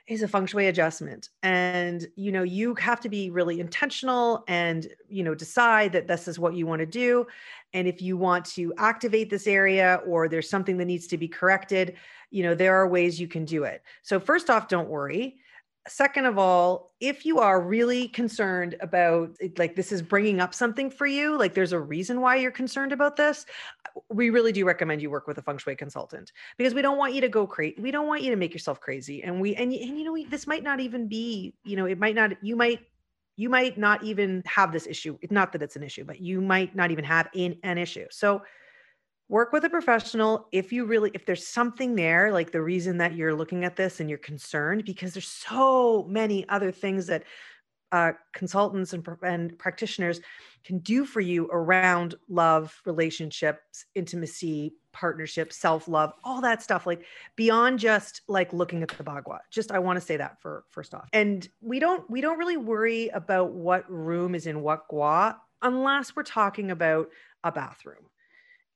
is 0.10 0.24
a 0.24 0.28
feng 0.28 0.48
shui 0.48 0.68
adjustment. 0.68 1.30
And 1.44 2.08
you 2.16 2.32
know 2.32 2.44
you 2.44 2.76
have 2.76 3.00
to 3.02 3.10
be 3.10 3.30
really 3.30 3.60
intentional 3.60 4.44
and 4.48 4.88
you 5.08 5.24
know 5.24 5.36
decide 5.36 5.94
that 5.94 6.08
this 6.08 6.28
is 6.28 6.40
what 6.40 6.56
you 6.56 6.66
want 6.66 6.80
to 6.80 6.86
do. 6.86 7.28
And 7.74 7.88
if 7.88 8.02
you 8.02 8.18
want 8.18 8.46
to 8.46 8.74
activate 8.78 9.30
this 9.30 9.48
area 9.48 10.02
or 10.06 10.28
there's 10.28 10.50
something 10.50 10.78
that 10.78 10.86
needs 10.86 11.08
to 11.08 11.18
be 11.18 11.28
corrected 11.28 11.96
you 12.32 12.44
know 12.44 12.54
there 12.54 12.76
are 12.76 12.88
ways 12.88 13.20
you 13.20 13.28
can 13.28 13.46
do 13.46 13.64
it. 13.64 13.84
So 14.02 14.20
first 14.20 14.50
off 14.50 14.68
don't 14.68 14.90
worry 14.90 15.38
second 15.88 16.26
of 16.26 16.38
all 16.38 16.94
if 17.00 17.26
you 17.26 17.40
are 17.40 17.62
really 17.62 18.08
concerned 18.10 18.76
about 18.82 19.36
like 19.58 19.76
this 19.76 19.92
is 19.92 20.02
bringing 20.02 20.40
up 20.40 20.54
something 20.54 20.90
for 20.90 21.08
you 21.08 21.38
like 21.38 21.54
there's 21.54 21.72
a 21.72 21.80
reason 21.80 22.22
why 22.22 22.36
you're 22.36 22.52
concerned 22.52 22.92
about 22.92 23.16
this 23.16 23.46
we 24.10 24.30
really 24.30 24.52
do 24.52 24.66
recommend 24.66 25.02
you 25.02 25.10
work 25.10 25.26
with 25.26 25.38
a 25.38 25.42
feng 25.42 25.58
shui 25.58 25.76
consultant 25.76 26.32
because 26.58 26.74
we 26.74 26.82
don't 26.82 26.98
want 26.98 27.14
you 27.14 27.22
to 27.22 27.30
go 27.30 27.48
crazy 27.48 27.76
we 27.80 27.92
don't 27.92 28.08
want 28.08 28.22
you 28.22 28.30
to 28.30 28.36
make 28.36 28.54
yourself 28.54 28.80
crazy 28.80 29.24
and 29.24 29.40
we 29.40 29.56
and, 29.56 29.72
and 29.72 29.98
you 29.98 30.04
know 30.04 30.12
we, 30.12 30.26
this 30.26 30.46
might 30.46 30.64
not 30.64 30.80
even 30.80 31.08
be 31.08 31.54
you 31.64 31.76
know 31.76 31.86
it 31.86 31.98
might 31.98 32.16
not 32.16 32.32
you 32.44 32.56
might 32.56 32.82
you 33.38 33.50
might 33.50 33.78
not 33.78 34.04
even 34.04 34.44
have 34.46 34.74
this 34.74 34.86
issue 34.86 35.18
it's 35.22 35.32
not 35.32 35.54
that 35.54 35.64
it's 35.64 35.78
an 35.78 35.84
issue 35.84 36.04
but 36.04 36.20
you 36.20 36.42
might 36.42 36.76
not 36.76 36.92
even 36.92 37.06
have 37.06 37.30
in, 37.34 37.58
an 37.64 37.78
issue. 37.78 38.06
So 38.12 38.42
work 39.30 39.54
with 39.54 39.64
a 39.64 39.70
professional 39.70 40.48
if 40.52 40.74
you 40.74 40.86
really 40.86 41.12
if 41.14 41.26
there's 41.26 41.48
something 41.48 41.96
there 41.96 42.32
like 42.34 42.52
the 42.52 42.62
reason 42.62 42.98
that 42.98 43.16
you're 43.16 43.34
looking 43.34 43.64
at 43.64 43.76
this 43.76 44.00
and 44.00 44.10
you're 44.10 44.20
concerned 44.20 44.84
because 44.86 45.14
there's 45.14 45.28
so 45.28 46.06
many 46.10 46.48
other 46.50 46.72
things 46.72 47.06
that 47.08 47.24
uh, 47.92 48.12
consultants 48.34 48.94
and, 48.94 49.08
and 49.24 49.58
practitioners 49.58 50.22
can 50.64 50.78
do 50.80 51.06
for 51.06 51.22
you 51.22 51.50
around 51.52 52.14
love, 52.28 52.80
relationships, 52.86 53.86
intimacy, 53.96 54.76
partnership, 54.94 55.52
self-love, 55.52 56.14
all 56.24 56.42
that 56.42 56.62
stuff, 56.62 56.86
like 56.86 57.04
beyond 57.36 57.80
just 57.80 58.22
like 58.28 58.54
looking 58.54 58.84
at 58.84 58.90
the 58.90 59.04
bagua. 59.04 59.40
Just 59.50 59.72
I 59.72 59.80
want 59.80 59.98
to 59.98 60.06
say 60.06 60.18
that 60.18 60.40
for 60.42 60.66
first 60.70 60.94
off. 60.94 61.10
And 61.14 61.48
we 61.62 61.80
don't 61.80 62.08
we 62.10 62.22
don't 62.22 62.38
really 62.38 62.58
worry 62.58 63.08
about 63.10 63.54
what 63.54 63.90
room 63.90 64.36
is 64.36 64.46
in 64.46 64.62
what 64.62 64.88
gua 64.88 65.38
unless 65.62 66.16
we're 66.16 66.24
talking 66.24 66.72
about 66.72 67.10
a 67.44 67.52
bathroom 67.52 68.06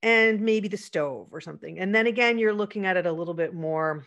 and 0.03 0.41
maybe 0.41 0.67
the 0.67 0.77
stove 0.77 1.29
or 1.31 1.39
something. 1.39 1.79
And 1.79 1.95
then 1.95 2.07
again, 2.07 2.37
you're 2.37 2.53
looking 2.53 2.85
at 2.85 2.97
it 2.97 3.05
a 3.05 3.11
little 3.11 3.33
bit 3.33 3.53
more 3.53 4.05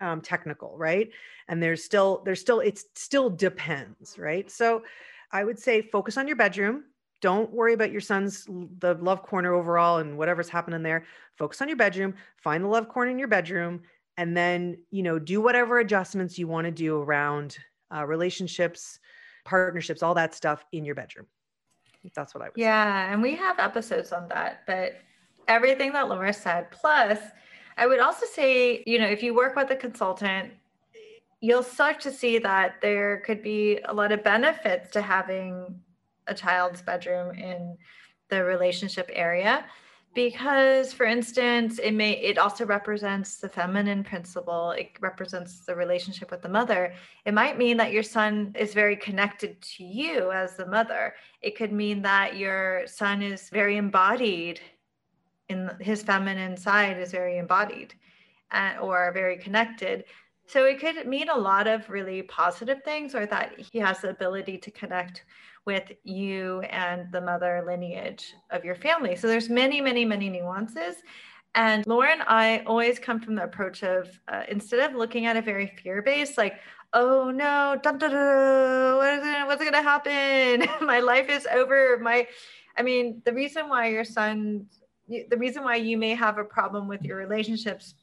um, 0.00 0.22
technical, 0.22 0.76
right? 0.76 1.10
And 1.46 1.62
there's 1.62 1.84
still, 1.84 2.22
there's 2.24 2.40
still, 2.40 2.60
it 2.60 2.82
still 2.94 3.28
depends, 3.28 4.18
right? 4.18 4.50
So 4.50 4.82
I 5.30 5.44
would 5.44 5.58
say 5.58 5.82
focus 5.82 6.16
on 6.16 6.26
your 6.26 6.36
bedroom. 6.36 6.84
Don't 7.20 7.52
worry 7.52 7.74
about 7.74 7.92
your 7.92 8.00
son's 8.00 8.46
the 8.46 8.94
love 9.00 9.22
corner 9.22 9.52
overall 9.52 9.98
and 9.98 10.16
whatever's 10.16 10.48
happening 10.48 10.82
there. 10.82 11.04
Focus 11.36 11.60
on 11.60 11.68
your 11.68 11.76
bedroom. 11.76 12.14
Find 12.38 12.64
the 12.64 12.68
love 12.68 12.88
corner 12.88 13.10
in 13.10 13.18
your 13.18 13.28
bedroom, 13.28 13.82
and 14.18 14.36
then 14.36 14.76
you 14.90 15.02
know 15.02 15.18
do 15.18 15.40
whatever 15.40 15.78
adjustments 15.78 16.38
you 16.38 16.46
want 16.46 16.66
to 16.66 16.70
do 16.70 16.98
around 17.00 17.56
uh, 17.92 18.04
relationships, 18.04 18.98
partnerships, 19.46 20.02
all 20.02 20.12
that 20.12 20.34
stuff 20.34 20.66
in 20.72 20.84
your 20.84 20.94
bedroom. 20.94 21.26
That's 22.14 22.34
what 22.34 22.42
I 22.42 22.48
would. 22.48 22.52
Yeah, 22.56 23.06
say. 23.06 23.12
and 23.14 23.22
we 23.22 23.34
have 23.34 23.58
episodes 23.58 24.12
on 24.12 24.28
that, 24.28 24.60
but 24.66 24.96
everything 25.48 25.92
that 25.92 26.08
Laura 26.08 26.32
said, 26.32 26.70
plus 26.70 27.18
I 27.76 27.86
would 27.86 28.00
also 28.00 28.26
say, 28.26 28.82
you 28.86 28.98
know, 28.98 29.06
if 29.06 29.22
you 29.22 29.34
work 29.34 29.54
with 29.54 29.70
a 29.70 29.76
consultant, 29.76 30.52
you'll 31.40 31.62
start 31.62 32.00
to 32.00 32.10
see 32.10 32.38
that 32.38 32.76
there 32.80 33.18
could 33.18 33.42
be 33.42 33.78
a 33.84 33.92
lot 33.92 34.12
of 34.12 34.24
benefits 34.24 34.90
to 34.92 35.02
having 35.02 35.80
a 36.26 36.34
child's 36.34 36.82
bedroom 36.82 37.34
in 37.34 37.76
the 38.30 38.42
relationship 38.42 39.10
area. 39.12 39.64
Because 40.14 40.94
for 40.94 41.04
instance 41.04 41.78
it 41.78 41.92
may 41.92 42.12
it 42.12 42.38
also 42.38 42.64
represents 42.64 43.36
the 43.36 43.50
feminine 43.50 44.02
principle. 44.02 44.70
It 44.70 44.92
represents 45.00 45.60
the 45.66 45.74
relationship 45.74 46.30
with 46.30 46.40
the 46.40 46.48
mother. 46.48 46.94
It 47.26 47.34
might 47.34 47.58
mean 47.58 47.76
that 47.76 47.92
your 47.92 48.02
son 48.02 48.54
is 48.58 48.72
very 48.72 48.96
connected 48.96 49.60
to 49.60 49.84
you 49.84 50.32
as 50.32 50.56
the 50.56 50.64
mother. 50.64 51.14
It 51.42 51.54
could 51.54 51.70
mean 51.70 52.00
that 52.02 52.36
your 52.36 52.86
son 52.86 53.20
is 53.20 53.50
very 53.50 53.76
embodied 53.76 54.60
in 55.48 55.70
his 55.80 56.02
feminine 56.02 56.56
side 56.56 56.98
is 56.98 57.10
very 57.10 57.38
embodied 57.38 57.94
uh, 58.50 58.74
or 58.80 59.12
very 59.12 59.36
connected. 59.36 60.04
So 60.46 60.64
it 60.64 60.78
could 60.78 61.06
mean 61.06 61.28
a 61.28 61.36
lot 61.36 61.66
of 61.66 61.88
really 61.90 62.22
positive 62.22 62.82
things, 62.84 63.14
or 63.14 63.26
that 63.26 63.58
he 63.58 63.78
has 63.78 64.00
the 64.00 64.10
ability 64.10 64.58
to 64.58 64.70
connect 64.70 65.24
with 65.64 65.90
you 66.04 66.60
and 66.70 67.10
the 67.10 67.20
mother 67.20 67.64
lineage 67.66 68.34
of 68.50 68.64
your 68.64 68.76
family. 68.76 69.16
So 69.16 69.26
there's 69.26 69.48
many, 69.48 69.80
many, 69.80 70.04
many 70.04 70.28
nuances. 70.30 70.96
And 71.56 71.84
Lauren, 71.86 72.22
I 72.28 72.62
always 72.66 72.98
come 73.00 73.18
from 73.18 73.34
the 73.34 73.42
approach 73.42 73.82
of 73.82 74.08
uh, 74.28 74.42
instead 74.48 74.88
of 74.88 74.96
looking 74.96 75.26
at 75.26 75.36
it 75.36 75.44
very 75.44 75.66
fear 75.82 76.02
based, 76.02 76.38
like, 76.38 76.60
oh 76.92 77.30
no, 77.30 77.76
dun, 77.82 77.98
dun, 77.98 78.10
dun, 78.10 78.96
what 78.96 79.14
is 79.14 79.46
what's 79.46 79.62
going 79.62 79.72
to 79.72 79.82
happen? 79.82 80.68
My 80.86 81.00
life 81.00 81.28
is 81.28 81.46
over. 81.52 81.98
My, 81.98 82.28
I 82.76 82.82
mean, 82.82 83.22
the 83.24 83.32
reason 83.32 83.68
why 83.68 83.88
your 83.88 84.04
son 84.04 84.66
the 85.08 85.36
reason 85.36 85.64
why 85.64 85.76
you 85.76 85.96
may 85.96 86.14
have 86.14 86.38
a 86.38 86.44
problem 86.44 86.88
with 86.88 87.02
your 87.02 87.16
relationships 87.16 87.94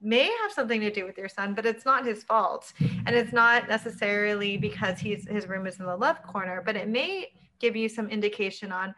may 0.00 0.24
have 0.42 0.52
something 0.52 0.80
to 0.80 0.90
do 0.90 1.04
with 1.04 1.16
your 1.16 1.28
son, 1.28 1.54
but 1.54 1.64
it's 1.64 1.84
not 1.84 2.04
his 2.04 2.24
fault. 2.24 2.72
And 3.06 3.14
it's 3.14 3.32
not 3.32 3.68
necessarily 3.68 4.56
because 4.56 4.98
he's 4.98 5.28
his 5.28 5.46
room 5.46 5.66
is 5.66 5.78
in 5.78 5.86
the 5.86 5.96
left 5.96 6.26
corner, 6.26 6.62
but 6.64 6.76
it 6.76 6.88
may 6.88 7.32
give 7.60 7.76
you 7.76 7.88
some 7.88 8.08
indication 8.08 8.72
on 8.72 8.94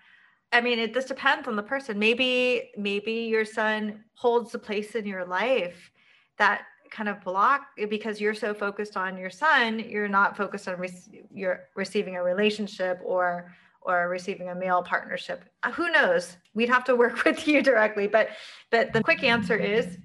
I 0.52 0.60
mean, 0.60 0.78
it 0.78 0.94
just 0.94 1.08
depends 1.08 1.48
on 1.48 1.56
the 1.56 1.62
person. 1.64 1.98
Maybe 1.98 2.70
maybe 2.76 3.12
your 3.12 3.44
son 3.44 4.04
holds 4.14 4.52
the 4.52 4.58
place 4.58 4.94
in 4.94 5.04
your 5.04 5.24
life 5.24 5.90
that 6.38 6.62
kind 6.90 7.08
of 7.08 7.20
block 7.22 7.62
because 7.90 8.20
you're 8.20 8.34
so 8.34 8.54
focused 8.54 8.96
on 8.96 9.18
your 9.18 9.30
son, 9.30 9.80
you're 9.80 10.08
not 10.08 10.36
focused 10.36 10.68
on 10.68 10.78
re- 10.78 11.26
you're 11.32 11.64
receiving 11.74 12.16
a 12.16 12.22
relationship 12.22 13.00
or 13.04 13.52
or 13.84 14.08
receiving 14.08 14.48
a 14.48 14.54
male 14.54 14.82
partnership. 14.82 15.44
Uh, 15.62 15.70
who 15.70 15.90
knows? 15.90 16.36
We'd 16.54 16.70
have 16.70 16.84
to 16.84 16.96
work 16.96 17.24
with 17.24 17.46
you 17.46 17.62
directly, 17.62 18.06
but 18.06 18.28
but 18.70 18.92
the 18.92 19.02
quick 19.02 19.22
answer 19.22 19.56
is 19.56 19.98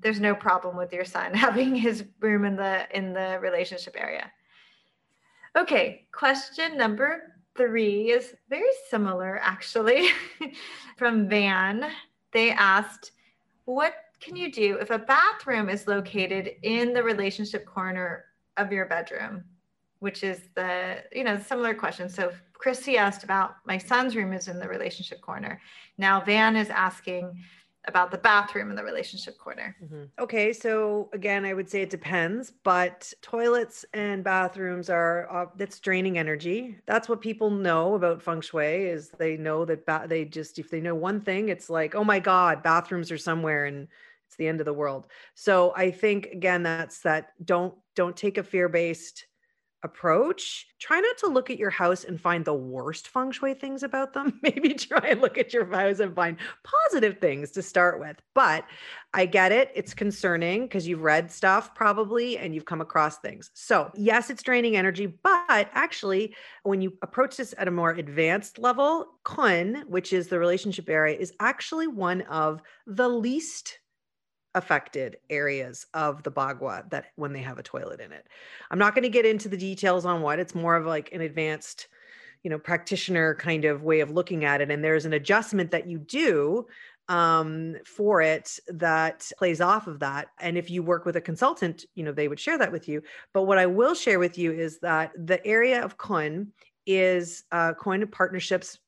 there's 0.00 0.20
no 0.20 0.34
problem 0.34 0.76
with 0.76 0.92
your 0.92 1.04
son 1.04 1.34
having 1.34 1.74
his 1.74 2.04
room 2.20 2.44
in 2.44 2.56
the 2.56 2.86
in 2.96 3.12
the 3.12 3.38
relationship 3.40 3.96
area. 3.98 4.30
Okay, 5.56 6.06
question 6.12 6.76
number 6.76 7.34
3 7.56 8.10
is 8.10 8.34
very 8.48 8.68
similar 8.88 9.40
actually 9.42 10.08
from 10.96 11.28
Van. 11.28 11.90
They 12.32 12.50
asked, 12.50 13.12
"What 13.64 13.94
can 14.20 14.36
you 14.36 14.52
do 14.52 14.76
if 14.76 14.90
a 14.90 14.98
bathroom 14.98 15.68
is 15.68 15.86
located 15.86 16.50
in 16.62 16.92
the 16.92 17.02
relationship 17.02 17.64
corner 17.64 18.24
of 18.56 18.72
your 18.72 18.86
bedroom?" 18.86 19.44
Which 20.00 20.22
is 20.22 20.40
the, 20.54 21.02
you 21.12 21.24
know, 21.24 21.38
similar 21.38 21.74
question. 21.74 22.08
So 22.08 22.32
christy 22.54 22.96
asked 22.98 23.24
about 23.24 23.56
my 23.64 23.78
son's 23.78 24.16
room 24.16 24.32
is 24.32 24.48
in 24.48 24.58
the 24.58 24.68
relationship 24.68 25.20
corner. 25.20 25.60
Now 25.96 26.20
Van 26.20 26.56
is 26.56 26.70
asking 26.70 27.42
about 27.86 28.10
the 28.10 28.18
bathroom 28.18 28.70
in 28.70 28.76
the 28.76 28.84
relationship 28.84 29.38
corner. 29.38 29.74
Mm-hmm. 29.82 30.04
Okay, 30.18 30.52
so 30.52 31.08
again, 31.12 31.44
I 31.44 31.54
would 31.54 31.70
say 31.70 31.82
it 31.82 31.90
depends, 31.90 32.52
but 32.62 33.12
toilets 33.22 33.84
and 33.94 34.22
bathrooms 34.22 34.90
are 34.90 35.28
uh, 35.32 35.46
that's 35.56 35.80
draining 35.80 36.18
energy. 36.18 36.76
That's 36.86 37.08
what 37.08 37.20
people 37.20 37.50
know 37.50 37.94
about 37.94 38.22
feng 38.22 38.42
shui 38.42 38.86
is 38.86 39.10
they 39.18 39.36
know 39.36 39.64
that 39.64 39.86
ba- 39.86 40.06
they 40.06 40.24
just 40.24 40.58
if 40.58 40.70
they 40.70 40.80
know 40.80 40.94
one 40.94 41.20
thing, 41.20 41.48
it's 41.48 41.70
like 41.70 41.94
oh 41.94 42.04
my 42.04 42.18
god, 42.18 42.62
bathrooms 42.62 43.10
are 43.10 43.18
somewhere 43.18 43.64
and 43.64 43.88
it's 44.26 44.36
the 44.36 44.48
end 44.48 44.60
of 44.60 44.66
the 44.66 44.74
world. 44.74 45.06
So 45.34 45.72
I 45.74 45.90
think 45.90 46.26
again, 46.26 46.62
that's 46.62 47.00
that 47.00 47.32
don't 47.44 47.74
don't 47.96 48.16
take 48.16 48.36
a 48.38 48.42
fear 48.42 48.68
based 48.68 49.26
approach, 49.82 50.66
try 50.80 50.98
not 51.00 51.18
to 51.18 51.28
look 51.28 51.50
at 51.50 51.58
your 51.58 51.70
house 51.70 52.04
and 52.04 52.20
find 52.20 52.44
the 52.44 52.54
worst 52.54 53.08
feng 53.08 53.30
shui 53.30 53.54
things 53.54 53.82
about 53.82 54.12
them. 54.12 54.38
Maybe 54.42 54.74
try 54.74 55.08
and 55.08 55.20
look 55.20 55.38
at 55.38 55.52
your 55.52 55.66
house 55.66 56.00
and 56.00 56.14
find 56.14 56.36
positive 56.64 57.18
things 57.18 57.50
to 57.52 57.62
start 57.62 58.00
with. 58.00 58.16
But 58.34 58.64
I 59.14 59.26
get 59.26 59.52
it. 59.52 59.70
It's 59.74 59.94
concerning 59.94 60.62
because 60.62 60.86
you've 60.86 61.02
read 61.02 61.30
stuff 61.30 61.74
probably 61.74 62.38
and 62.38 62.54
you've 62.54 62.64
come 62.64 62.80
across 62.80 63.18
things. 63.18 63.50
So, 63.54 63.90
yes, 63.94 64.30
it's 64.30 64.42
draining 64.42 64.76
energy, 64.76 65.06
but 65.06 65.70
actually, 65.72 66.34
when 66.64 66.80
you 66.80 66.92
approach 67.02 67.36
this 67.36 67.54
at 67.56 67.68
a 67.68 67.72
more 67.72 67.90
advanced 67.90 68.58
level, 68.58 69.06
kun, 69.24 69.84
which 69.86 70.12
is 70.12 70.28
the 70.28 70.38
relationship 70.38 70.88
area, 70.88 71.16
is 71.16 71.32
actually 71.40 71.86
one 71.86 72.22
of 72.22 72.60
the 72.86 73.08
least 73.08 73.78
affected 74.58 75.16
areas 75.30 75.86
of 75.94 76.22
the 76.22 76.30
bagua 76.30 76.88
that 76.90 77.06
when 77.16 77.32
they 77.32 77.40
have 77.40 77.58
a 77.58 77.62
toilet 77.62 78.00
in 78.00 78.12
it. 78.12 78.26
I'm 78.70 78.78
not 78.78 78.94
going 78.94 79.04
to 79.04 79.08
get 79.08 79.26
into 79.26 79.48
the 79.48 79.56
details 79.56 80.04
on 80.04 80.20
what 80.20 80.38
it's 80.38 80.54
more 80.54 80.76
of 80.76 80.86
like 80.86 81.10
an 81.12 81.22
advanced, 81.22 81.88
you 82.42 82.50
know, 82.50 82.58
practitioner 82.58 83.34
kind 83.34 83.64
of 83.64 83.82
way 83.82 84.00
of 84.00 84.10
looking 84.10 84.44
at 84.44 84.60
it. 84.60 84.70
And 84.70 84.84
there's 84.84 85.06
an 85.06 85.14
adjustment 85.14 85.70
that 85.70 85.86
you 85.86 85.98
do 85.98 86.66
um, 87.08 87.76
for 87.86 88.20
it 88.20 88.58
that 88.68 89.30
plays 89.38 89.60
off 89.60 89.86
of 89.86 90.00
that. 90.00 90.28
And 90.40 90.58
if 90.58 90.70
you 90.70 90.82
work 90.82 91.06
with 91.06 91.16
a 91.16 91.20
consultant, 91.20 91.86
you 91.94 92.04
know, 92.04 92.12
they 92.12 92.28
would 92.28 92.38
share 92.38 92.58
that 92.58 92.70
with 92.70 92.86
you. 92.86 93.02
But 93.32 93.44
what 93.44 93.58
I 93.58 93.66
will 93.66 93.94
share 93.94 94.18
with 94.18 94.36
you 94.36 94.52
is 94.52 94.78
that 94.80 95.12
the 95.16 95.44
area 95.46 95.82
of 95.82 95.96
kun 95.96 96.52
is 96.84 97.44
uh, 97.50 97.72
kun 97.74 98.06
partnerships 98.08 98.78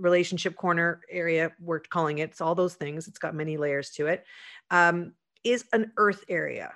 relationship 0.00 0.56
corner 0.56 1.00
area 1.10 1.52
we're 1.60 1.80
calling 1.80 2.18
it 2.18 2.30
it's 2.30 2.40
all 2.40 2.54
those 2.54 2.74
things 2.74 3.06
it's 3.06 3.18
got 3.18 3.34
many 3.34 3.56
layers 3.56 3.90
to 3.90 4.06
it 4.06 4.24
um, 4.70 5.12
is 5.44 5.64
an 5.72 5.92
earth 5.96 6.24
area 6.28 6.72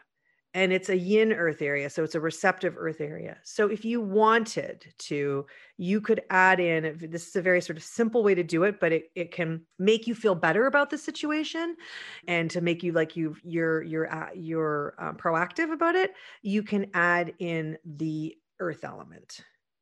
and 0.55 0.73
it's 0.73 0.89
a 0.89 0.97
yin 0.97 1.33
earth 1.33 1.61
area 1.61 1.91
so 1.91 2.05
it's 2.05 2.15
a 2.15 2.21
receptive 2.21 2.77
earth 2.79 3.01
area. 3.01 3.37
So 3.43 3.69
if 3.69 3.85
you 3.85 4.01
wanted 4.01 4.87
to 5.01 5.47
you 5.77 6.01
could 6.01 6.23
add 6.31 6.61
in 6.61 6.97
this 7.11 7.27
is 7.27 7.37
a 7.37 7.43
very 7.43 7.61
sort 7.61 7.77
of 7.77 7.83
simple 7.83 8.23
way 8.23 8.35
to 8.35 8.45
do 8.45 8.63
it 8.63 8.79
but 8.81 8.93
it, 8.93 9.11
it 9.15 9.33
can 9.33 9.63
make 9.79 10.07
you 10.07 10.15
feel 10.15 10.37
better 10.37 10.67
about 10.67 10.91
the 10.91 10.99
situation 10.99 11.77
and 12.29 12.51
to 12.51 12.61
make 12.61 12.83
you 12.83 12.93
like 12.93 13.17
you 13.17 13.37
you're 13.43 13.83
you're 13.83 14.13
uh, 14.13 14.29
you're 14.35 14.95
uh, 14.99 15.13
proactive 15.13 15.73
about 15.73 15.97
it 15.97 16.13
you 16.43 16.63
can 16.63 16.87
add 16.95 17.35
in 17.41 17.77
the 17.85 18.37
earth 18.61 18.85
element. 18.85 19.41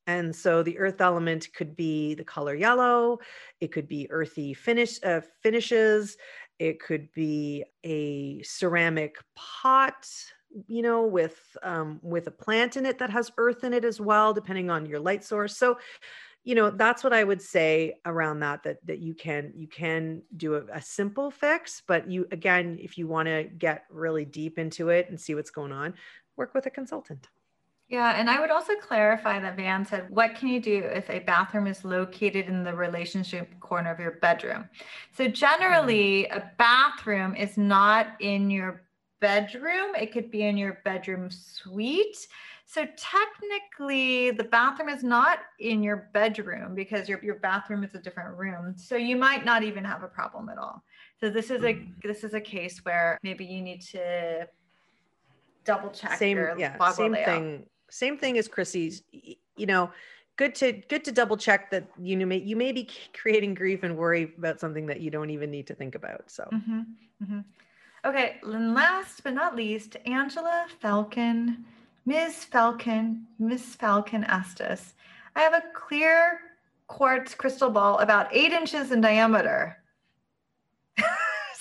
And 0.09 0.35
so 0.35 0.65
the 0.65 0.79
earth 0.79 1.01
element 1.01 1.47
could 1.55 1.77
be 1.77 2.15
the 2.15 2.25
color 2.25 2.57
yellow 2.57 3.19
it 3.61 3.71
could 3.71 3.87
be 3.87 4.11
earthy 4.11 4.53
finish 4.53 4.99
uh, 5.05 5.21
finishes 5.43 6.17
it 6.59 6.81
could 6.81 7.13
be 7.13 7.65
a 7.85 8.43
ceramic 8.43 9.17
pot, 9.35 10.07
you 10.67 10.83
know, 10.83 11.07
with 11.07 11.39
um, 11.63 11.99
with 12.03 12.27
a 12.27 12.31
plant 12.31 12.77
in 12.77 12.87
it 12.87 12.99
that 12.99 13.11
has 13.11 13.31
earth 13.39 13.65
in 13.65 13.73
it 13.73 13.85
as 13.85 14.01
well, 14.01 14.33
depending 14.33 14.71
on 14.71 14.87
your 14.87 15.01
light 15.01 15.25
source. 15.25 15.57
So, 15.57 15.79
you 16.45 16.55
know, 16.55 16.71
that's 16.71 17.05
what 17.05 17.13
I 17.13 17.25
would 17.25 17.41
say 17.41 17.95
around 18.05 18.41
that. 18.41 18.63
That 18.63 18.85
that 18.87 18.99
you 18.99 19.15
can 19.15 19.53
you 19.55 19.67
can 19.67 20.23
do 20.37 20.55
a, 20.55 20.63
a 20.73 20.83
simple 20.83 21.31
fix, 21.31 21.83
but 21.87 22.11
you 22.11 22.27
again, 22.31 22.79
if 22.81 22.99
you 22.99 23.07
want 23.07 23.27
to 23.27 23.45
get 23.45 23.85
really 23.91 24.25
deep 24.25 24.59
into 24.59 24.91
it 24.91 25.09
and 25.09 25.21
see 25.21 25.35
what's 25.35 25.51
going 25.51 25.73
on, 25.73 25.95
work 26.37 26.55
with 26.55 26.67
a 26.67 26.71
consultant. 26.71 27.29
Yeah, 27.93 28.19
and 28.19 28.31
I 28.31 28.41
would 28.41 28.51
also 28.51 28.75
clarify 28.77 29.39
that 29.39 29.55
Van 29.55 29.85
said, 29.85 30.09
what 30.09 30.35
can 30.35 30.49
you 30.49 30.61
do 30.61 30.79
if 30.79 31.11
a 31.11 31.19
bathroom 31.19 31.67
is 31.67 31.85
located 31.85 32.47
in 32.47 32.65
the 32.65 32.75
relationship 32.75 33.61
corner 33.61 33.91
of 33.91 34.01
your 34.01 34.13
bedroom? 34.13 34.67
So 35.15 35.29
generally, 35.29 36.23
mm-hmm. 36.23 36.39
a 36.39 36.51
bathroom 36.57 37.37
is 37.37 37.59
not 37.59 38.17
in 38.21 38.51
your 38.51 38.85
bedroom. 39.21 39.95
It 39.95 40.11
could 40.11 40.31
be 40.31 40.45
in 40.45 40.57
your 40.57 40.79
bedroom 40.87 41.29
suite. 41.31 42.17
So 42.65 42.87
technically, 42.97 44.31
the 44.31 44.45
bathroom 44.45 44.89
is 44.89 45.05
not 45.05 45.41
in 45.59 45.83
your 45.83 46.09
bedroom 46.15 46.75
because 46.75 47.11
your, 47.11 47.23
your 47.23 47.35
bathroom 47.41 47.85
is 47.85 47.95
a 47.95 47.99
different 47.99 48.39
room. 48.39 48.75
So 48.79 48.97
you 48.97 49.17
might 49.17 49.45
not 49.45 49.65
even 49.65 49.85
have 49.85 50.03
a 50.03 50.09
problem 50.09 50.49
at 50.49 50.57
all. 50.57 50.83
So 51.21 51.29
this 51.29 51.51
is 51.51 51.63
a 51.63 51.75
mm. 51.75 51.93
this 52.03 52.25
is 52.25 52.33
a 52.33 52.41
case 52.41 52.79
where 52.87 53.19
maybe 53.23 53.45
you 53.45 53.61
need 53.61 53.83
to 53.93 54.49
double 55.67 55.91
check. 55.91 56.19
Same, 56.19 56.39
yeah, 56.57 56.91
same 56.93 57.13
layout. 57.13 57.27
thing. 57.27 57.67
Same 57.93 58.17
thing 58.17 58.39
as 58.39 58.49
Chrissy's. 58.49 59.03
You 59.57 59.67
know, 59.67 59.91
good 60.37 60.55
to 60.57 60.73
good 60.73 61.05
to 61.05 61.13
double 61.13 61.37
check 61.37 61.71
that 61.71 61.85
you 62.01 62.17
know 62.17 62.27
may 62.27 62.39
you 62.39 62.57
may 62.57 62.73
be 62.73 62.89
creating 63.15 63.55
grief 63.55 63.83
and 63.83 63.97
worry 63.97 64.33
about 64.39 64.61
something 64.61 64.87
that 64.87 65.01
you 65.01 65.11
don't 65.11 65.31
even 65.31 65.51
need 65.51 65.67
to 65.69 65.75
think 65.75 65.95
about. 65.95 66.31
So. 66.31 66.49
Mm-hmm, 66.53 66.81
mm-hmm. 67.25 67.41
Okay, 68.05 68.39
and 68.43 68.75
last 68.75 69.23
but 69.23 69.33
not 69.33 69.55
least, 69.55 69.97
Angela 70.07 70.67
Falcon 70.81 71.65
Ms. 72.05 72.45
Falcon, 72.45 73.27
Ms. 73.39 73.77
Falcon 73.77 74.25
asked 74.25 74.61
us, 74.61 74.95
I 75.37 75.41
have 75.41 75.55
a 75.55 75.63
clear 75.73 76.41
quartz 76.89 77.35
crystal 77.35 77.71
ball 77.71 77.99
about 77.99 78.29
eight 78.35 78.53
inches 78.53 78.91
in 78.91 79.01
diameter. 79.01 79.79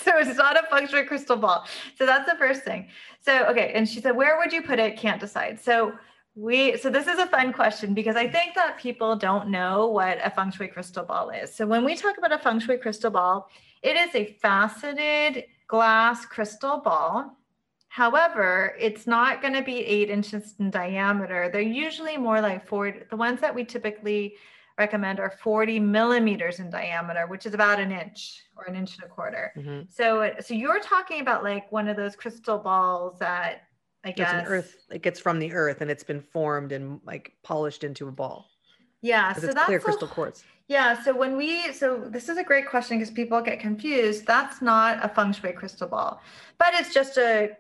so 0.02 0.18
it's 0.18 0.38
not 0.38 0.58
a 0.58 0.68
functional 0.70 1.06
crystal 1.06 1.38
ball. 1.38 1.68
So 1.98 2.06
that's 2.06 2.30
the 2.30 2.38
first 2.38 2.64
thing. 2.64 2.88
So, 3.24 3.46
okay. 3.46 3.72
And 3.76 3.88
she 3.88 4.02
said, 4.02 4.16
where 4.16 4.38
would 4.40 4.52
you 4.52 4.64
put 4.64 4.80
it? 4.80 4.98
Can't 4.98 5.20
decide. 5.20 5.60
So 5.60 5.94
we, 6.36 6.78
so 6.78 6.90
this 6.90 7.08
is 7.08 7.20
a 7.20 7.28
fun 7.28 7.52
question 7.52 7.94
because 7.94 8.16
I 8.16 8.28
think 8.28 8.56
that 8.56 8.78
people 8.78 9.16
don't 9.16 9.50
know 9.50 9.88
what 9.88 10.18
a 10.24 10.30
feng 10.30 10.52
shui 10.52 10.68
crystal 10.68 11.04
ball 11.04 11.30
is. 11.30 11.54
So 11.54 11.68
when 11.68 11.84
we 11.84 11.96
talk 11.96 12.18
about 12.18 12.32
a 12.32 12.38
feng 12.38 12.60
shui 12.60 12.78
crystal 12.78 13.12
ball, 13.12 13.50
it 13.82 13.96
is 13.96 14.16
a 14.16 14.38
faceted 14.42 15.46
glass 15.68 16.26
crystal 16.26 16.78
ball 16.80 17.38
However, 17.92 18.74
it's 18.80 19.06
not 19.06 19.42
going 19.42 19.54
to 19.54 19.62
be 19.62 19.80
eight 19.80 20.10
inches 20.10 20.56
in 20.60 20.70
diameter. 20.70 21.50
They're 21.52 21.60
usually 21.60 22.16
more 22.16 22.40
like 22.40 22.66
four. 22.66 22.96
The 23.10 23.18
ones 23.18 23.42
that 23.42 23.54
we 23.54 23.66
typically 23.66 24.36
recommend 24.78 25.20
are 25.20 25.30
40 25.30 25.78
millimeters 25.82 26.60
in 26.60 26.70
diameter, 26.70 27.28
which 27.28 27.46
is 27.46 27.54
about 27.54 27.82
an 27.82 27.92
inch 27.92 28.44
or 28.56 28.64
an 28.64 28.78
inch 28.78 28.96
and 28.96 29.04
a 29.04 29.10
quarter. 29.10 29.52
Mm-hmm. 29.58 29.82
So, 29.90 30.32
so 30.40 30.54
you're 30.54 30.80
talking 30.80 31.20
about 31.20 31.44
like 31.44 31.70
one 31.70 31.90
of 31.90 31.98
those 31.98 32.16
crystal 32.16 32.58
balls 32.58 33.20
that 33.20 33.64
I 34.03 34.12
guess 34.12 34.34
it's 34.34 34.48
an 34.48 34.53
earth. 34.53 34.77
It 34.91 35.01
gets 35.01 35.20
from 35.20 35.39
the 35.39 35.53
earth 35.53 35.81
and 35.81 35.91
it's 35.91 36.03
been 36.03 36.22
formed 36.22 36.72
and 36.72 37.00
like 37.05 37.34
polished 37.43 37.84
into 37.84 38.08
a 38.08 38.12
ball. 38.12 38.48
Yeah, 39.01 39.34
so 39.34 39.48
that's 39.48 39.65
clear 39.65 39.79
crystal 39.79 40.08
quartz. 40.08 40.43
Yeah, 40.67 41.01
so 41.03 41.15
when 41.15 41.36
we 41.36 41.72
so 41.74 41.98
this 42.08 42.29
is 42.29 42.38
a 42.38 42.43
great 42.43 42.70
question 42.70 42.98
because 42.98 43.12
people 43.13 43.41
get 43.41 43.60
confused. 43.60 44.25
That's 44.25 44.62
not 44.62 45.03
a 45.03 45.10
feng 45.10 45.34
shui 45.34 45.51
crystal 45.53 45.88
ball, 45.88 46.22
but 46.58 46.74
it's 46.74 46.93
just 46.93 47.17
a 47.17 47.51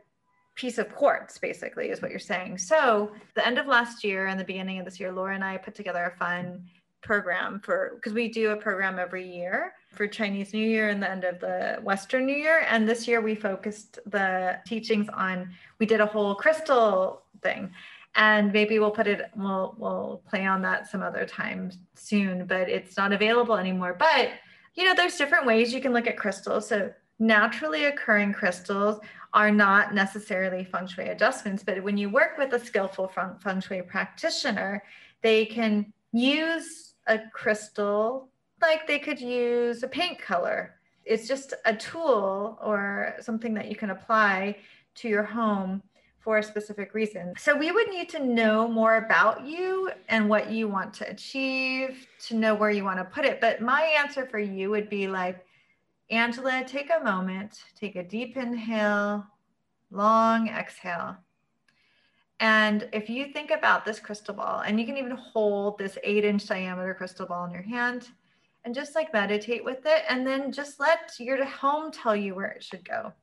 piece 0.55 0.77
of 0.77 0.93
quartz 0.93 1.37
basically 1.37 1.89
is 1.89 2.01
what 2.01 2.11
you're 2.11 2.19
saying 2.19 2.57
so 2.57 3.11
the 3.35 3.45
end 3.45 3.57
of 3.57 3.67
last 3.67 4.03
year 4.03 4.27
and 4.27 4.39
the 4.39 4.43
beginning 4.43 4.79
of 4.79 4.85
this 4.85 4.99
year 4.99 5.11
laura 5.11 5.33
and 5.33 5.43
i 5.43 5.57
put 5.57 5.73
together 5.73 6.03
a 6.03 6.17
fun 6.17 6.61
program 7.01 7.59
for 7.59 7.93
because 7.95 8.13
we 8.13 8.27
do 8.27 8.51
a 8.51 8.55
program 8.55 8.99
every 8.99 9.27
year 9.27 9.73
for 9.91 10.07
chinese 10.07 10.53
new 10.53 10.65
year 10.65 10.89
and 10.89 11.01
the 11.01 11.09
end 11.09 11.23
of 11.23 11.39
the 11.39 11.79
western 11.83 12.25
new 12.25 12.35
year. 12.35 12.65
And 12.69 12.87
this 12.87 13.07
year 13.07 13.21
we 13.21 13.35
focused 13.35 13.99
the 14.05 14.59
teachings 14.65 15.07
on 15.13 15.51
we 15.79 15.85
did 15.85 16.01
a 16.01 16.05
whole 16.05 16.35
crystal 16.35 17.23
thing. 17.41 17.71
And 18.15 18.51
maybe 18.51 18.77
we'll 18.79 18.91
put 18.91 19.07
it 19.07 19.29
we'll 19.35 19.75
we'll 19.77 20.21
play 20.29 20.45
on 20.45 20.61
that 20.63 20.87
some 20.87 21.01
other 21.01 21.25
time 21.25 21.71
soon 21.95 22.45
but 22.45 22.69
it's 22.69 22.97
not 22.97 23.11
available 23.11 23.57
anymore. 23.57 23.95
But 23.97 24.31
you 24.75 24.83
know 24.85 24.95
there's 24.95 25.17
different 25.17 25.45
ways 25.45 25.73
you 25.73 25.81
can 25.81 25.93
look 25.93 26.07
at 26.07 26.17
crystals. 26.17 26.67
So 26.67 26.91
naturally 27.19 27.85
occurring 27.85 28.33
crystals 28.33 28.99
are 29.33 29.51
not 29.51 29.93
necessarily 29.93 30.65
feng 30.65 30.87
shui 30.87 31.07
adjustments, 31.07 31.63
but 31.63 31.81
when 31.83 31.97
you 31.97 32.09
work 32.09 32.37
with 32.37 32.53
a 32.53 32.59
skillful 32.59 33.07
feng 33.07 33.61
shui 33.61 33.81
practitioner, 33.81 34.83
they 35.21 35.45
can 35.45 35.93
use 36.11 36.90
a 37.07 37.19
crystal 37.33 38.29
like 38.61 38.87
they 38.87 38.99
could 38.99 39.19
use 39.19 39.83
a 39.83 39.87
paint 39.87 40.19
color. 40.19 40.75
It's 41.03 41.27
just 41.27 41.53
a 41.65 41.75
tool 41.75 42.59
or 42.61 43.15
something 43.19 43.53
that 43.55 43.69
you 43.69 43.75
can 43.75 43.89
apply 43.89 44.57
to 44.95 45.09
your 45.09 45.23
home 45.23 45.81
for 46.19 46.37
a 46.37 46.43
specific 46.43 46.93
reason. 46.93 47.33
So 47.37 47.57
we 47.57 47.71
would 47.71 47.89
need 47.89 48.07
to 48.09 48.23
know 48.23 48.67
more 48.67 48.97
about 48.97 49.45
you 49.45 49.91
and 50.07 50.29
what 50.29 50.51
you 50.51 50.67
want 50.67 50.93
to 50.95 51.09
achieve 51.09 52.05
to 52.27 52.35
know 52.35 52.53
where 52.53 52.69
you 52.69 52.83
want 52.83 52.99
to 52.99 53.05
put 53.05 53.25
it. 53.25 53.41
But 53.41 53.61
my 53.61 53.81
answer 53.81 54.27
for 54.27 54.37
you 54.37 54.69
would 54.69 54.89
be 54.89 55.07
like, 55.07 55.43
Angela, 56.11 56.63
take 56.67 56.91
a 56.91 57.03
moment, 57.03 57.63
take 57.75 57.95
a 57.95 58.03
deep 58.03 58.37
inhale, 58.37 59.25
long 59.89 60.49
exhale. 60.49 61.17
And 62.41 62.89
if 62.91 63.09
you 63.09 63.27
think 63.27 63.51
about 63.51 63.85
this 63.85 63.99
crystal 63.99 64.33
ball, 64.33 64.63
and 64.65 64.79
you 64.79 64.85
can 64.85 64.97
even 64.97 65.11
hold 65.11 65.77
this 65.77 65.97
eight 66.03 66.25
inch 66.25 66.47
diameter 66.47 66.93
crystal 66.93 67.25
ball 67.25 67.45
in 67.45 67.51
your 67.51 67.61
hand 67.61 68.09
and 68.65 68.75
just 68.75 68.95
like 68.95 69.13
meditate 69.13 69.63
with 69.63 69.85
it, 69.85 70.03
and 70.09 70.27
then 70.27 70.51
just 70.51 70.79
let 70.79 71.13
your 71.19 71.43
home 71.45 71.91
tell 71.91 72.15
you 72.15 72.35
where 72.35 72.49
it 72.51 72.63
should 72.63 72.83
go. 72.83 73.13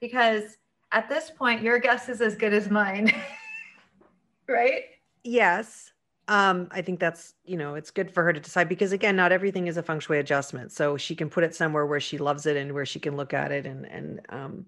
Because 0.00 0.56
at 0.92 1.08
this 1.08 1.30
point, 1.30 1.62
your 1.62 1.78
guess 1.78 2.08
is 2.08 2.20
as 2.20 2.34
good 2.36 2.54
as 2.54 2.70
mine, 2.70 3.12
right? 4.48 4.84
Yes 5.24 5.90
um, 6.30 6.68
I 6.70 6.80
think 6.80 7.00
that's, 7.00 7.34
you 7.44 7.56
know, 7.56 7.74
it's 7.74 7.90
good 7.90 8.08
for 8.08 8.22
her 8.22 8.32
to 8.32 8.38
decide 8.38 8.68
because 8.68 8.92
again, 8.92 9.16
not 9.16 9.32
everything 9.32 9.66
is 9.66 9.76
a 9.76 9.82
feng 9.82 9.98
shui 9.98 10.20
adjustment. 10.20 10.70
So 10.70 10.96
she 10.96 11.16
can 11.16 11.28
put 11.28 11.42
it 11.42 11.56
somewhere 11.56 11.86
where 11.86 11.98
she 11.98 12.18
loves 12.18 12.46
it 12.46 12.56
and 12.56 12.72
where 12.72 12.86
she 12.86 13.00
can 13.00 13.16
look 13.16 13.34
at 13.34 13.50
it 13.50 13.66
and, 13.66 13.84
and, 13.86 14.20
um, 14.28 14.66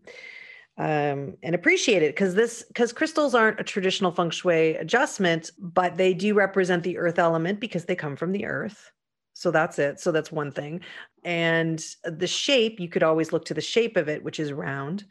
um, 0.82 1.36
and 1.44 1.54
appreciate 1.54 2.02
it 2.02 2.12
because 2.12 2.34
this 2.34 2.64
because 2.66 2.92
crystals 2.92 3.36
aren't 3.36 3.60
a 3.60 3.62
traditional 3.62 4.10
feng 4.10 4.30
shui 4.30 4.74
adjustment, 4.74 5.52
but 5.56 5.96
they 5.96 6.12
do 6.12 6.34
represent 6.34 6.82
the 6.82 6.98
earth 6.98 7.20
element 7.20 7.60
because 7.60 7.84
they 7.84 7.94
come 7.94 8.16
from 8.16 8.32
the 8.32 8.44
earth. 8.46 8.90
So 9.32 9.52
that's 9.52 9.78
it. 9.78 10.00
So 10.00 10.10
that's 10.10 10.32
one 10.32 10.50
thing. 10.50 10.80
And 11.22 11.80
the 12.02 12.26
shape, 12.26 12.80
you 12.80 12.88
could 12.88 13.04
always 13.04 13.32
look 13.32 13.44
to 13.44 13.54
the 13.54 13.60
shape 13.60 13.96
of 13.96 14.08
it, 14.08 14.24
which 14.24 14.40
is 14.40 14.52
round. 14.52 15.04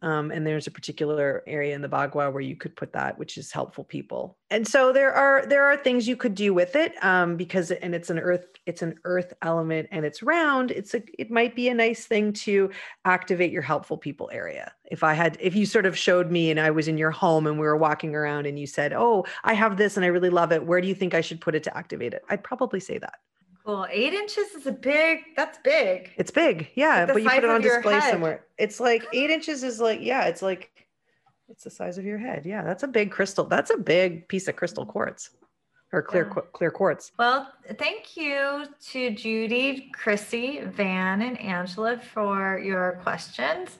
Um, 0.00 0.30
and 0.30 0.46
there's 0.46 0.66
a 0.66 0.70
particular 0.70 1.42
area 1.46 1.74
in 1.74 1.82
the 1.82 1.88
Bagua 1.88 2.32
where 2.32 2.40
you 2.40 2.54
could 2.54 2.76
put 2.76 2.92
that, 2.92 3.18
which 3.18 3.36
is 3.36 3.50
helpful 3.50 3.82
people. 3.82 4.36
And 4.50 4.66
so 4.66 4.92
there 4.92 5.12
are 5.12 5.44
there 5.44 5.64
are 5.64 5.76
things 5.76 6.06
you 6.06 6.16
could 6.16 6.34
do 6.34 6.54
with 6.54 6.76
it 6.76 6.92
um, 7.04 7.36
because 7.36 7.70
and 7.70 7.94
it's 7.94 8.08
an 8.08 8.18
earth 8.18 8.46
it's 8.66 8.82
an 8.82 8.98
earth 9.04 9.32
element 9.42 9.88
and 9.90 10.04
it's 10.04 10.22
round. 10.22 10.70
It's 10.70 10.94
a 10.94 11.02
it 11.18 11.30
might 11.30 11.56
be 11.56 11.68
a 11.68 11.74
nice 11.74 12.06
thing 12.06 12.32
to 12.34 12.70
activate 13.04 13.50
your 13.50 13.62
helpful 13.62 13.96
people 13.96 14.30
area. 14.32 14.72
If 14.90 15.02
I 15.02 15.14
had 15.14 15.36
if 15.40 15.56
you 15.56 15.66
sort 15.66 15.86
of 15.86 15.98
showed 15.98 16.30
me 16.30 16.50
and 16.50 16.60
I 16.60 16.70
was 16.70 16.86
in 16.86 16.96
your 16.96 17.10
home 17.10 17.46
and 17.46 17.56
we 17.58 17.66
were 17.66 17.76
walking 17.76 18.14
around 18.14 18.46
and 18.46 18.58
you 18.58 18.66
said, 18.66 18.92
"Oh, 18.92 19.24
I 19.42 19.54
have 19.54 19.76
this 19.76 19.96
and 19.96 20.04
I 20.04 20.08
really 20.08 20.30
love 20.30 20.52
it. 20.52 20.64
Where 20.64 20.80
do 20.80 20.86
you 20.86 20.94
think 20.94 21.14
I 21.14 21.20
should 21.20 21.40
put 21.40 21.54
it 21.56 21.64
to 21.64 21.76
activate 21.76 22.14
it?" 22.14 22.22
I'd 22.28 22.44
probably 22.44 22.80
say 22.80 22.98
that. 22.98 23.18
Well, 23.68 23.86
eight 23.90 24.14
inches 24.14 24.54
is 24.54 24.66
a 24.66 24.72
big, 24.72 25.18
that's 25.36 25.58
big. 25.58 26.10
It's 26.16 26.30
big. 26.30 26.70
Yeah. 26.74 27.04
Like 27.04 27.12
but 27.12 27.22
you 27.22 27.28
put 27.28 27.44
it 27.44 27.50
on 27.50 27.60
display 27.60 28.00
head. 28.00 28.12
somewhere. 28.12 28.46
It's 28.56 28.80
like 28.80 29.04
eight 29.12 29.28
inches 29.28 29.62
is 29.62 29.78
like, 29.78 30.00
yeah, 30.00 30.24
it's 30.24 30.40
like, 30.40 30.70
it's 31.50 31.64
the 31.64 31.70
size 31.70 31.98
of 31.98 32.06
your 32.06 32.16
head. 32.16 32.46
Yeah. 32.46 32.64
That's 32.64 32.82
a 32.82 32.88
big 32.88 33.10
crystal. 33.10 33.44
That's 33.44 33.70
a 33.70 33.76
big 33.76 34.26
piece 34.26 34.48
of 34.48 34.56
crystal 34.56 34.86
quartz 34.86 35.32
or 35.92 36.00
clear, 36.00 36.32
yeah. 36.34 36.42
clear 36.54 36.70
quartz. 36.70 37.12
Well, 37.18 37.52
thank 37.78 38.16
you 38.16 38.64
to 38.92 39.10
Judy, 39.10 39.90
Chrissy, 39.92 40.62
Van, 40.64 41.20
and 41.20 41.38
Angela 41.38 41.98
for 41.98 42.58
your 42.58 42.98
questions. 43.02 43.78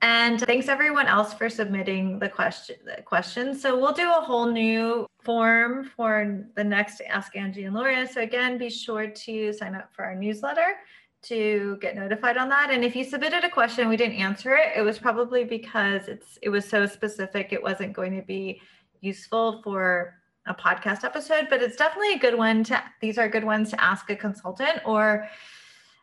And 0.00 0.40
thanks 0.40 0.68
everyone 0.68 1.06
else 1.06 1.34
for 1.34 1.48
submitting 1.48 2.18
the 2.18 2.28
question 2.28 2.76
the 2.84 3.02
questions. 3.02 3.60
So 3.60 3.78
we'll 3.78 3.92
do 3.92 4.08
a 4.08 4.20
whole 4.20 4.46
new 4.46 5.06
form 5.22 5.90
for 5.96 6.44
the 6.54 6.64
next 6.64 7.00
Ask 7.08 7.34
Anjie 7.34 7.66
and 7.66 7.74
Laura. 7.74 8.06
So 8.06 8.20
again, 8.20 8.58
be 8.58 8.70
sure 8.70 9.08
to 9.08 9.52
sign 9.52 9.74
up 9.74 9.92
for 9.92 10.04
our 10.04 10.14
newsletter 10.14 10.76
to 11.22 11.78
get 11.80 11.96
notified 11.96 12.36
on 12.36 12.48
that. 12.48 12.70
And 12.70 12.84
if 12.84 12.94
you 12.94 13.02
submitted 13.02 13.42
a 13.42 13.50
question 13.50 13.88
we 13.88 13.96
didn't 13.96 14.16
answer 14.16 14.54
it, 14.54 14.72
it 14.76 14.82
was 14.82 14.98
probably 14.98 15.42
because 15.42 16.06
it's 16.06 16.38
it 16.42 16.48
was 16.48 16.64
so 16.64 16.86
specific 16.86 17.52
it 17.52 17.62
wasn't 17.62 17.92
going 17.92 18.14
to 18.14 18.22
be 18.22 18.60
useful 19.00 19.60
for 19.62 20.14
a 20.46 20.54
podcast 20.54 21.04
episode, 21.04 21.48
but 21.50 21.60
it's 21.60 21.76
definitely 21.76 22.14
a 22.14 22.18
good 22.18 22.36
one 22.36 22.62
to 22.64 22.82
these 23.00 23.18
are 23.18 23.28
good 23.28 23.44
ones 23.44 23.70
to 23.70 23.82
ask 23.82 24.08
a 24.10 24.16
consultant 24.16 24.80
or 24.84 25.28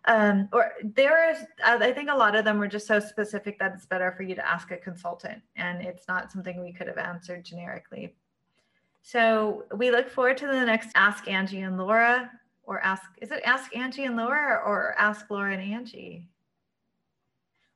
um, 0.07 0.47
or 0.53 0.71
there 0.83 1.31
is 1.31 1.45
i 1.63 1.91
think 1.91 2.09
a 2.09 2.15
lot 2.15 2.35
of 2.35 2.45
them 2.45 2.57
were 2.57 2.67
just 2.67 2.87
so 2.87 2.99
specific 2.99 3.57
that 3.59 3.73
it's 3.73 3.85
better 3.85 4.13
for 4.15 4.23
you 4.23 4.35
to 4.35 4.47
ask 4.47 4.71
a 4.71 4.77
consultant 4.77 5.41
and 5.55 5.81
it's 5.81 6.07
not 6.07 6.31
something 6.31 6.61
we 6.61 6.71
could 6.71 6.87
have 6.87 6.97
answered 6.97 7.43
generically 7.43 8.15
so 9.01 9.65
we 9.75 9.91
look 9.91 10.09
forward 10.09 10.37
to 10.37 10.47
the 10.47 10.65
next 10.65 10.89
ask 10.95 11.25
anjie 11.25 11.65
and 11.65 11.77
laura 11.77 12.29
or 12.63 12.79
ask 12.81 13.03
is 13.21 13.31
it 13.31 13.41
ask 13.45 13.71
anjie 13.73 14.05
and 14.05 14.15
laura 14.15 14.61
or 14.65 14.95
ask 14.97 15.29
laura 15.29 15.53
and 15.53 15.61
anjie 15.61 16.25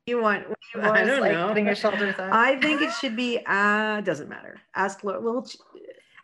you 0.06 0.20
want 0.20 0.44
you 0.74 0.80
I 0.80 1.04
don't 1.04 1.20
like 1.20 1.32
know. 1.32 1.48
putting 1.48 1.66
your 1.66 1.74
shoulders 1.74 2.14
up 2.18 2.32
i 2.32 2.56
think 2.56 2.80
it 2.80 2.92
should 2.92 3.16
be 3.16 3.40
uh 3.46 4.00
doesn't 4.02 4.28
matter 4.28 4.60
ask 4.74 5.04
laura 5.04 5.20
well 5.20 5.46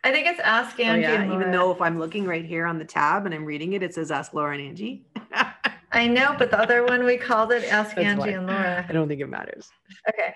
I 0.05 0.13
think 0.13 0.29
it's 0.29 0.39
Ask 0.39 0.77
Anjie. 0.77 1.09
Oh, 1.09 1.25
yeah. 1.25 1.35
Even 1.35 1.51
though 1.51 1.73
if 1.73 1.81
I'm 1.81 1.99
looking 1.99 2.27
right 2.27 2.45
here 2.45 2.65
on 2.65 2.79
the 2.79 2.85
tab 2.85 3.27
and 3.27 3.35
I'm 3.35 3.45
reading 3.45 3.73
it, 3.73 3.83
it 3.83 3.93
says 3.93 4.13
Ask 4.13 4.35
Laura 4.35 4.57
and 4.57 4.77
Anjie. 4.77 5.01
I 5.97 6.07
know, 6.07 6.35
but 6.39 6.51
the 6.51 6.61
other 6.61 6.85
one 6.85 7.05
we 7.05 7.17
called 7.17 7.53
it 7.53 7.65
Ask 7.65 7.97
That's 7.97 8.07
Anjie 8.07 8.19
fine. 8.19 8.35
and 8.35 8.47
Laura. 8.47 8.85
I 8.87 8.93
don't 8.93 9.09
think 9.09 9.21
it 9.21 9.29
matters. 9.29 9.71
Okay. 10.09 10.35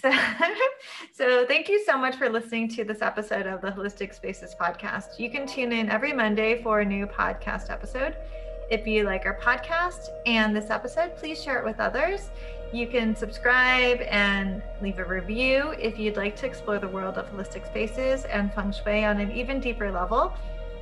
So, 0.00 0.12
so 1.12 1.46
thank 1.46 1.68
you 1.68 1.82
so 1.84 1.98
much 1.98 2.16
for 2.16 2.28
listening 2.28 2.68
to 2.70 2.84
this 2.84 3.02
episode 3.02 3.46
of 3.46 3.60
the 3.60 3.70
Holistic 3.70 4.14
Spaces 4.14 4.54
podcast. 4.58 5.18
You 5.18 5.28
can 5.30 5.46
tune 5.46 5.72
in 5.72 5.90
every 5.90 6.12
Monday 6.12 6.62
for 6.62 6.80
a 6.80 6.84
new 6.84 7.06
podcast 7.06 7.70
episode. 7.70 8.16
If 8.70 8.86
you 8.86 9.02
like 9.02 9.26
our 9.26 9.38
podcast 9.38 10.08
and 10.24 10.54
this 10.54 10.70
episode, 10.70 11.16
please 11.16 11.42
share 11.42 11.58
it 11.58 11.64
with 11.64 11.80
others. 11.80 12.30
You 12.72 12.86
can 12.86 13.14
subscribe 13.14 14.00
and 14.02 14.62
leave 14.80 14.98
a 14.98 15.04
review 15.04 15.74
if 15.78 15.98
you'd 15.98 16.16
like 16.16 16.36
to 16.36 16.46
explore 16.46 16.78
the 16.78 16.88
world 16.88 17.18
of 17.18 17.26
holistic 17.30 17.66
spaces 17.66 18.24
and 18.24 18.54
feng 18.54 18.72
shui 18.72 19.04
on 19.04 19.20
an 19.20 19.30
even 19.32 19.60
deeper 19.60 19.90
level. 19.90 20.32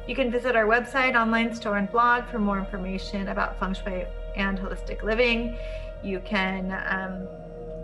You 0.06 0.14
can 0.14 0.30
visit 0.30 0.56
our 0.56 0.66
website, 0.66 1.14
online 1.14 1.54
store, 1.54 1.76
and 1.76 1.90
blog 1.90 2.26
for 2.26 2.38
more 2.38 2.58
information 2.58 3.28
about 3.28 3.58
feng 3.60 3.74
shui 3.74 4.06
and 4.36 4.58
holistic 4.58 5.02
living. 5.02 5.56
You 6.02 6.20
can 6.20 6.72
um, 6.88 7.28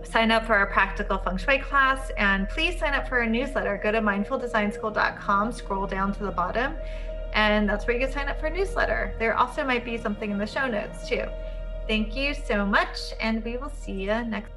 sign 0.04 0.30
up 0.30 0.46
for 0.46 0.54
our 0.54 0.66
practical 0.66 1.18
feng 1.18 1.36
shui 1.36 1.58
class 1.58 2.10
and 2.16 2.48
please 2.48 2.78
sign 2.78 2.94
up 2.94 3.08
for 3.08 3.20
our 3.20 3.26
newsletter. 3.26 3.78
Go 3.82 3.92
to 3.92 4.00
mindfuldesignschool.com, 4.00 5.52
scroll 5.52 5.86
down 5.86 6.12
to 6.14 6.24
the 6.24 6.30
bottom, 6.30 6.76
and 7.34 7.68
that's 7.68 7.86
where 7.86 7.96
you 7.96 8.04
can 8.04 8.12
sign 8.12 8.28
up 8.28 8.40
for 8.40 8.46
a 8.46 8.50
newsletter. 8.50 9.14
There 9.18 9.36
also 9.36 9.64
might 9.64 9.84
be 9.84 9.98
something 9.98 10.30
in 10.30 10.38
the 10.38 10.46
show 10.46 10.66
notes 10.66 11.08
too. 11.08 11.24
Thank 11.86 12.16
you 12.16 12.34
so 12.34 12.66
much, 12.66 13.12
and 13.20 13.44
we 13.44 13.56
will 13.56 13.70
see 13.70 13.92
you 13.92 14.24
next 14.24 14.55